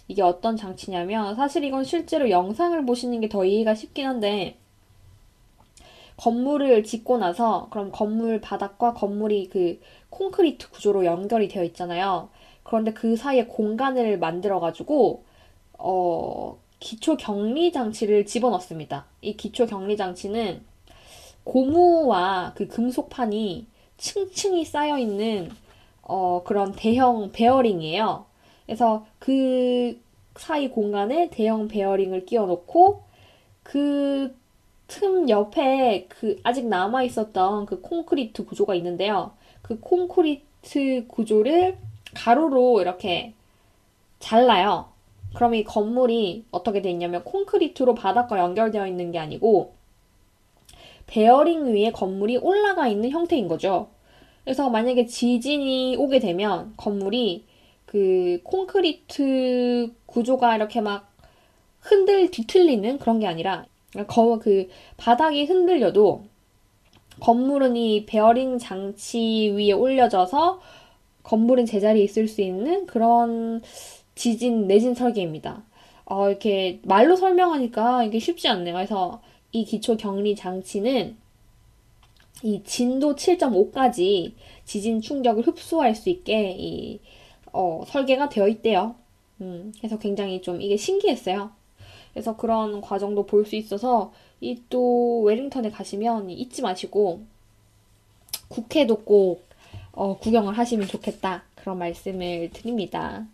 이게 0.09 0.23
어떤 0.23 0.57
장치냐면 0.57 1.35
사실 1.37 1.65
이건 1.65 1.85
실제로 1.85 2.31
영상을 2.31 2.85
보시는 2.87 3.21
게 3.21 3.29
더 3.29 3.45
이해가 3.45 3.75
쉽긴 3.75 4.07
한데 4.07 4.59
건물을 6.17 6.85
짓고 6.85 7.19
나서 7.19 7.69
그럼 7.71 7.91
건물 7.93 8.41
바닥과 8.41 8.95
건물이 8.95 9.49
그 9.51 9.81
콘크리트 10.11 10.71
구조로 10.71 11.05
연결이 11.05 11.49
되어 11.49 11.65
있잖아요. 11.65 12.29
그런데 12.63 12.93
그 12.93 13.17
사이에 13.17 13.47
공간을 13.47 14.19
만들어 14.19 14.61
가지고 14.61 15.25
어 15.79 16.59
기초 16.85 17.17
격리 17.17 17.73
장치를 17.73 18.27
집어넣습니다. 18.27 19.07
이 19.23 19.37
기초 19.37 19.67
격리 19.67 19.97
장치는 19.97 20.63
고무와 21.45 22.53
그 22.55 22.69
금속판이 22.69 23.67
층층이 23.97 24.65
쌓여 24.65 24.99
있는 24.99 25.51
어 26.03 26.43
그런 26.45 26.73
대형 26.73 27.33
베어링이에요. 27.33 28.27
그래서 28.67 29.07
그 29.19 29.99
사이 30.37 30.69
공간에 30.69 31.31
대형 31.31 31.69
베어링을 31.69 32.27
끼워 32.27 32.47
놓고 32.47 33.03
그 33.63 34.45
틈 34.87 35.29
옆에 35.29 36.07
그 36.09 36.39
아직 36.43 36.67
남아 36.67 37.03
있었던 37.05 37.67
그 37.67 37.81
콘크리트 37.81 38.45
구조가 38.45 38.75
있는데요. 38.77 39.33
그 39.63 39.81
콘크리트 39.81 41.07
구조를 41.09 41.79
가로로 42.15 42.81
이렇게 42.81 43.35
잘라요. 44.21 44.94
그럼 45.35 45.55
이 45.55 45.65
건물이 45.65 46.47
어떻게 46.51 46.81
돼 46.81 46.91
있냐면 46.91 47.25
콘크리트로 47.25 47.95
바닥과 47.95 48.39
연결되어 48.39 48.87
있는 48.87 49.11
게 49.11 49.19
아니고 49.19 49.75
베어링 51.07 51.75
위에 51.75 51.91
건물이 51.91 52.39
올라가 52.39 52.89
있는 52.89 53.11
형태인 53.11 53.49
거죠. 53.49 53.89
그래서 54.45 54.71
만약에 54.71 55.07
지진이 55.07 55.97
오게 55.97 56.19
되면 56.21 56.75
건물이 56.77 57.45
그 57.87 58.41
콘크리트 58.45 59.93
구조가 60.07 60.57
이렇게 60.57 60.81
막 60.81 61.11
흔들 61.81 62.31
뒤틀리는 62.31 62.99
그런 62.99 63.21
게 63.21 63.27
아니라 63.27 63.67
거, 64.07 64.39
그 64.39 64.69
바닥이 64.97 65.45
흔들려도 65.45 66.25
건물은 67.21 67.77
이 67.77 68.07
베어링 68.07 68.59
장치 68.59 69.53
위에 69.55 69.73
올려져서 69.73 70.61
건물은 71.23 71.67
제자리에 71.67 72.03
있을 72.03 72.29
수 72.29 72.43
있는 72.43 72.87
그런 72.87 73.63
지진 74.15 74.67
내진 74.67 74.95
설계입니다. 74.95 75.63
어, 76.07 76.29
이렇게 76.29 76.81
말로 76.85 77.17
설명하니까 77.17 78.05
이게 78.05 78.19
쉽지 78.19 78.49
않네요. 78.49 78.75
그래서 78.75 79.23
이 79.53 79.65
기초 79.65 79.97
격리 79.97 80.35
장치는 80.37 81.17
이 82.43 82.63
진도 82.65 83.15
7.5까지 83.17 84.33
지진 84.65 85.01
충격을 85.01 85.47
흡수할 85.47 85.95
수 85.95 86.11
있게 86.11 86.55
이 86.59 87.01
어, 87.53 87.85
설계가 87.87 88.29
되어 88.29 88.49
있대요. 88.49 88.97
음, 89.41 89.73
그래서 89.79 89.99
굉장히 89.99 90.43
좀 90.43 90.61
이게 90.61 90.77
신기했어요. 90.77 91.51
그래서 92.13 92.37
그런 92.37 92.81
과정도 92.81 93.27
볼 93.27 93.45
수 93.47 93.57
있어서 93.57 94.13
이또 94.41 95.23
웰링턴에 95.23 95.71
가시면 95.71 96.31
잊지 96.31 96.63
마시고 96.63 97.23
국회도 98.49 99.05
꼭 99.05 99.45
어, 99.93 100.19
구경을 100.19 100.57
하시면 100.59 100.87
좋겠다 100.89 101.45
그런 101.55 101.79
말씀을 101.79 102.51
드립니다. 102.53 103.27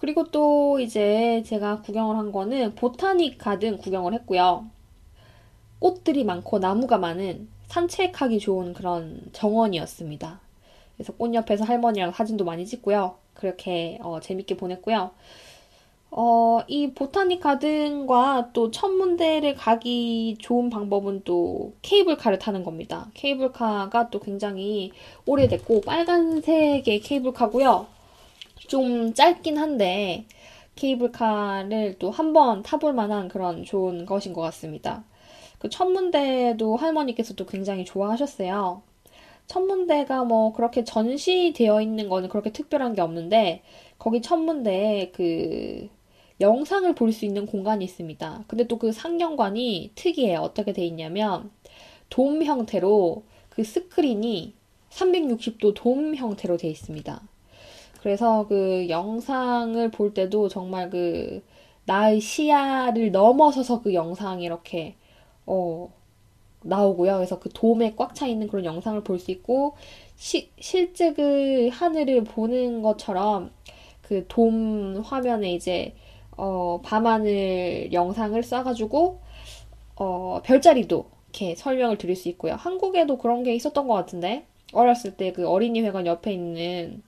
그리고 0.00 0.30
또 0.30 0.78
이제 0.78 1.42
제가 1.44 1.82
구경을 1.82 2.16
한 2.16 2.30
거는 2.30 2.76
보타닉 2.76 3.36
가든 3.36 3.78
구경을 3.78 4.14
했고요. 4.14 4.66
꽃들이 5.80 6.22
많고 6.24 6.60
나무가 6.60 6.98
많은 6.98 7.48
산책하기 7.66 8.38
좋은 8.38 8.74
그런 8.74 9.20
정원이었습니다. 9.32 10.40
그래서 10.96 11.12
꽃 11.14 11.34
옆에서 11.34 11.64
할머니랑 11.64 12.12
사진도 12.12 12.44
많이 12.44 12.64
찍고요. 12.64 13.16
그렇게 13.34 13.98
어, 14.00 14.20
재밌게 14.20 14.56
보냈고요. 14.56 15.10
어, 16.12 16.60
이 16.68 16.92
보타닉 16.92 17.40
가든과 17.40 18.50
또 18.52 18.70
천문대를 18.70 19.56
가기 19.56 20.36
좋은 20.40 20.70
방법은 20.70 21.22
또 21.24 21.72
케이블카를 21.82 22.38
타는 22.38 22.62
겁니다. 22.62 23.10
케이블카가 23.14 24.10
또 24.10 24.20
굉장히 24.20 24.92
오래됐고 25.26 25.80
빨간색의 25.80 27.00
케이블카고요. 27.00 27.97
좀 28.66 29.14
짧긴 29.14 29.56
한데 29.58 30.26
케이블카를 30.76 31.96
또 31.98 32.10
한 32.10 32.32
번 32.32 32.62
타볼 32.62 32.92
만한 32.92 33.28
그런 33.28 33.64
좋은 33.64 34.06
것인 34.06 34.32
것 34.32 34.40
같습니다. 34.42 35.04
그 35.58 35.68
천문대도 35.68 36.76
할머니께서도 36.76 37.46
굉장히 37.46 37.84
좋아하셨어요. 37.84 38.82
천문대가 39.46 40.24
뭐 40.24 40.52
그렇게 40.52 40.84
전시되어 40.84 41.80
있는 41.82 42.08
거는 42.08 42.28
그렇게 42.28 42.52
특별한 42.52 42.94
게 42.94 43.00
없는데 43.02 43.62
거기 43.98 44.22
천문대에 44.22 45.10
그 45.12 45.88
영상을 46.40 46.92
볼 46.94 47.12
수 47.12 47.24
있는 47.24 47.46
공간이 47.46 47.84
있습니다. 47.84 48.44
근데 48.46 48.66
또 48.68 48.78
그 48.78 48.92
상영관이 48.92 49.92
특이해요. 49.96 50.40
어떻게 50.40 50.72
돼 50.72 50.84
있냐면 50.86 51.50
돔 52.10 52.42
형태로 52.44 53.24
그 53.50 53.64
스크린이 53.64 54.54
360도 54.90 55.74
돔 55.74 56.14
형태로 56.14 56.56
돼 56.58 56.68
있습니다. 56.68 57.20
그래서 58.02 58.46
그 58.48 58.88
영상을 58.88 59.90
볼 59.90 60.14
때도 60.14 60.48
정말 60.48 60.90
그 60.90 61.42
나의 61.84 62.20
시야를 62.20 63.12
넘어서서 63.12 63.82
그 63.82 63.94
영상이 63.94 64.44
이렇게 64.44 64.96
어 65.46 65.90
나오고요. 66.62 67.16
그래서 67.16 67.38
그 67.38 67.50
돔에 67.52 67.94
꽉 67.96 68.14
차 68.14 68.26
있는 68.26 68.48
그런 68.48 68.64
영상을 68.64 69.02
볼 69.04 69.18
수 69.18 69.30
있고 69.30 69.76
시, 70.16 70.50
실제 70.60 71.12
그 71.14 71.68
하늘을 71.72 72.24
보는 72.24 72.82
것처럼 72.82 73.52
그 74.02 74.26
돔 74.28 75.02
화면에 75.04 75.52
이제 75.54 75.94
어 76.36 76.80
밤하늘 76.84 77.92
영상을 77.92 78.40
쏴가지고 78.42 79.18
어 79.96 80.40
별자리도 80.44 81.06
이렇게 81.30 81.54
설명을 81.56 81.98
드릴 81.98 82.16
수 82.16 82.28
있고요. 82.30 82.54
한국에도 82.54 83.18
그런 83.18 83.42
게 83.42 83.54
있었던 83.54 83.86
것 83.88 83.94
같은데 83.94 84.46
어렸을 84.72 85.16
때 85.16 85.32
그 85.32 85.48
어린이 85.48 85.80
회관 85.82 86.06
옆에 86.06 86.32
있는 86.32 87.02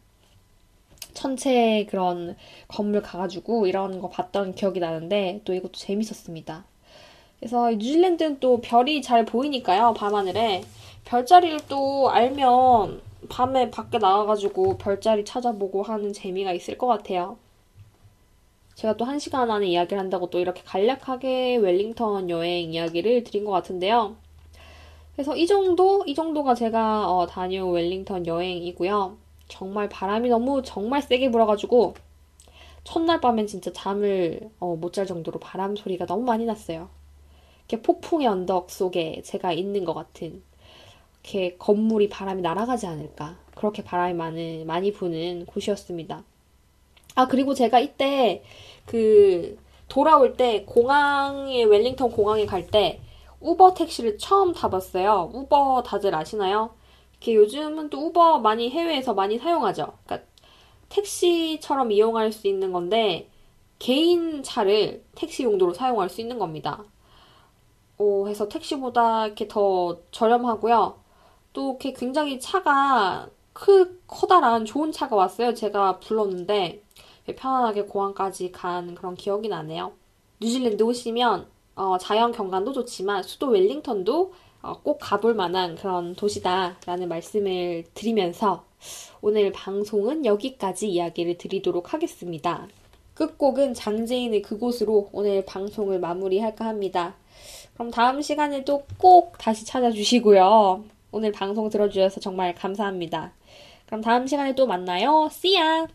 천체 1.14 1.86
그런 1.90 2.36
건물 2.68 3.02
가가지고 3.02 3.66
이런 3.66 4.00
거 4.00 4.08
봤던 4.08 4.54
기억이 4.54 4.80
나는데 4.80 5.40
또 5.44 5.54
이것도 5.54 5.72
재밌었습니다. 5.72 6.64
그래서 7.38 7.70
뉴질랜드는 7.70 8.40
또 8.40 8.60
별이 8.60 9.02
잘 9.02 9.24
보이니까요, 9.24 9.94
밤하늘에. 9.94 10.62
별자리를 11.04 11.60
또 11.68 12.10
알면 12.10 13.00
밤에 13.28 13.70
밖에 13.70 13.98
나가가지고 13.98 14.78
별자리 14.78 15.24
찾아보고 15.24 15.82
하는 15.82 16.12
재미가 16.12 16.52
있을 16.52 16.76
것 16.78 16.86
같아요. 16.86 17.38
제가 18.74 18.96
또 18.96 19.04
한 19.04 19.18
시간 19.18 19.50
안에 19.50 19.66
이야기를 19.68 19.98
한다고 19.98 20.30
또 20.30 20.38
이렇게 20.38 20.62
간략하게 20.64 21.56
웰링턴 21.58 22.30
여행 22.30 22.72
이야기를 22.72 23.24
드린 23.24 23.44
것 23.44 23.50
같은데요. 23.52 24.16
그래서 25.14 25.36
이 25.36 25.46
정도, 25.46 26.02
이 26.06 26.14
정도가 26.14 26.54
제가 26.54 27.10
어, 27.10 27.26
다녀온 27.26 27.74
웰링턴 27.74 28.26
여행이고요. 28.26 29.16
정말 29.50 29.88
바람이 29.88 30.28
너무 30.30 30.62
정말 30.62 31.02
세게 31.02 31.30
불어가지고 31.30 31.94
첫날 32.84 33.20
밤엔 33.20 33.46
진짜 33.46 33.72
잠을 33.72 34.50
어, 34.58 34.76
못 34.76 34.92
잘 34.92 35.06
정도로 35.06 35.38
바람 35.40 35.76
소리가 35.76 36.06
너무 36.06 36.24
많이 36.24 36.44
났어요. 36.46 36.88
이렇게 37.68 37.82
폭풍의 37.82 38.26
언덕 38.26 38.70
속에 38.70 39.22
제가 39.24 39.52
있는 39.52 39.84
것 39.84 39.94
같은 39.94 40.42
이렇게 41.22 41.56
건물이 41.58 42.08
바람이 42.08 42.42
날아가지 42.42 42.86
않을까 42.86 43.38
그렇게 43.54 43.84
바람이 43.84 44.14
많은 44.14 44.66
많이 44.66 44.92
부는 44.92 45.46
곳이었습니다. 45.46 46.24
아 47.16 47.28
그리고 47.28 47.54
제가 47.54 47.78
이때 47.80 48.42
그 48.86 49.58
돌아올 49.88 50.36
때 50.36 50.64
공항에 50.64 51.64
웰링턴 51.64 52.10
공항에 52.12 52.46
갈 52.46 52.66
때 52.70 53.00
우버 53.40 53.74
택시를 53.74 54.18
처음 54.18 54.52
타봤어요. 54.52 55.30
우버 55.34 55.82
다들 55.84 56.14
아시나요? 56.14 56.70
이렇게 57.20 57.34
요즘은 57.34 57.90
또 57.90 58.06
우버 58.06 58.38
많이 58.38 58.70
해외에서 58.70 59.14
많이 59.14 59.38
사용하죠. 59.38 59.92
그러니까 60.04 60.26
택시처럼 60.88 61.92
이용할 61.92 62.32
수 62.32 62.48
있는 62.48 62.72
건데 62.72 63.30
개인 63.78 64.42
차를 64.42 65.04
택시 65.14 65.44
용도로 65.44 65.74
사용할 65.74 66.08
수 66.08 66.20
있는 66.20 66.38
겁니다. 66.38 66.84
어, 67.98 68.26
해서 68.26 68.48
택시보다 68.48 69.26
이렇게 69.26 69.46
더 69.46 69.98
저렴하고요. 70.10 70.98
또 71.52 71.70
이렇게 71.70 71.92
굉장히 71.92 72.40
차가 72.40 73.28
크, 73.52 74.00
커다란 74.06 74.64
좋은 74.64 74.90
차가 74.90 75.16
왔어요. 75.16 75.54
제가 75.54 75.98
불렀는데 76.00 76.82
편안하게 77.36 77.84
공항까지 77.84 78.52
간 78.52 78.94
그런 78.94 79.14
기억이 79.14 79.48
나네요. 79.48 79.92
뉴질랜드 80.40 80.82
오시면 80.82 81.46
어, 81.76 81.98
자연 81.98 82.32
경관도 82.32 82.72
좋지만 82.72 83.22
수도 83.22 83.48
웰링턴도 83.48 84.22
어, 84.22 84.32
꼭 84.62 84.98
가볼 85.00 85.34
만한 85.34 85.74
그런 85.74 86.14
도시다라는 86.14 87.08
말씀을 87.08 87.84
드리면서 87.94 88.64
오늘 89.20 89.52
방송은 89.52 90.24
여기까지 90.24 90.88
이야기를 90.88 91.38
드리도록 91.38 91.92
하겠습니다. 91.92 92.68
끝곡은 93.14 93.74
장재인의 93.74 94.42
그곳으로 94.42 95.10
오늘 95.12 95.44
방송을 95.44 96.00
마무리할까 96.00 96.64
합니다. 96.64 97.14
그럼 97.74 97.90
다음 97.90 98.22
시간에도 98.22 98.84
꼭 98.98 99.36
다시 99.38 99.64
찾아주시고요. 99.64 100.84
오늘 101.12 101.32
방송 101.32 101.68
들어주셔서 101.68 102.20
정말 102.20 102.54
감사합니다. 102.54 103.32
그럼 103.86 104.00
다음 104.00 104.26
시간에 104.26 104.54
또 104.54 104.66
만나요. 104.66 105.28
See 105.30 105.56
ya! 105.56 105.86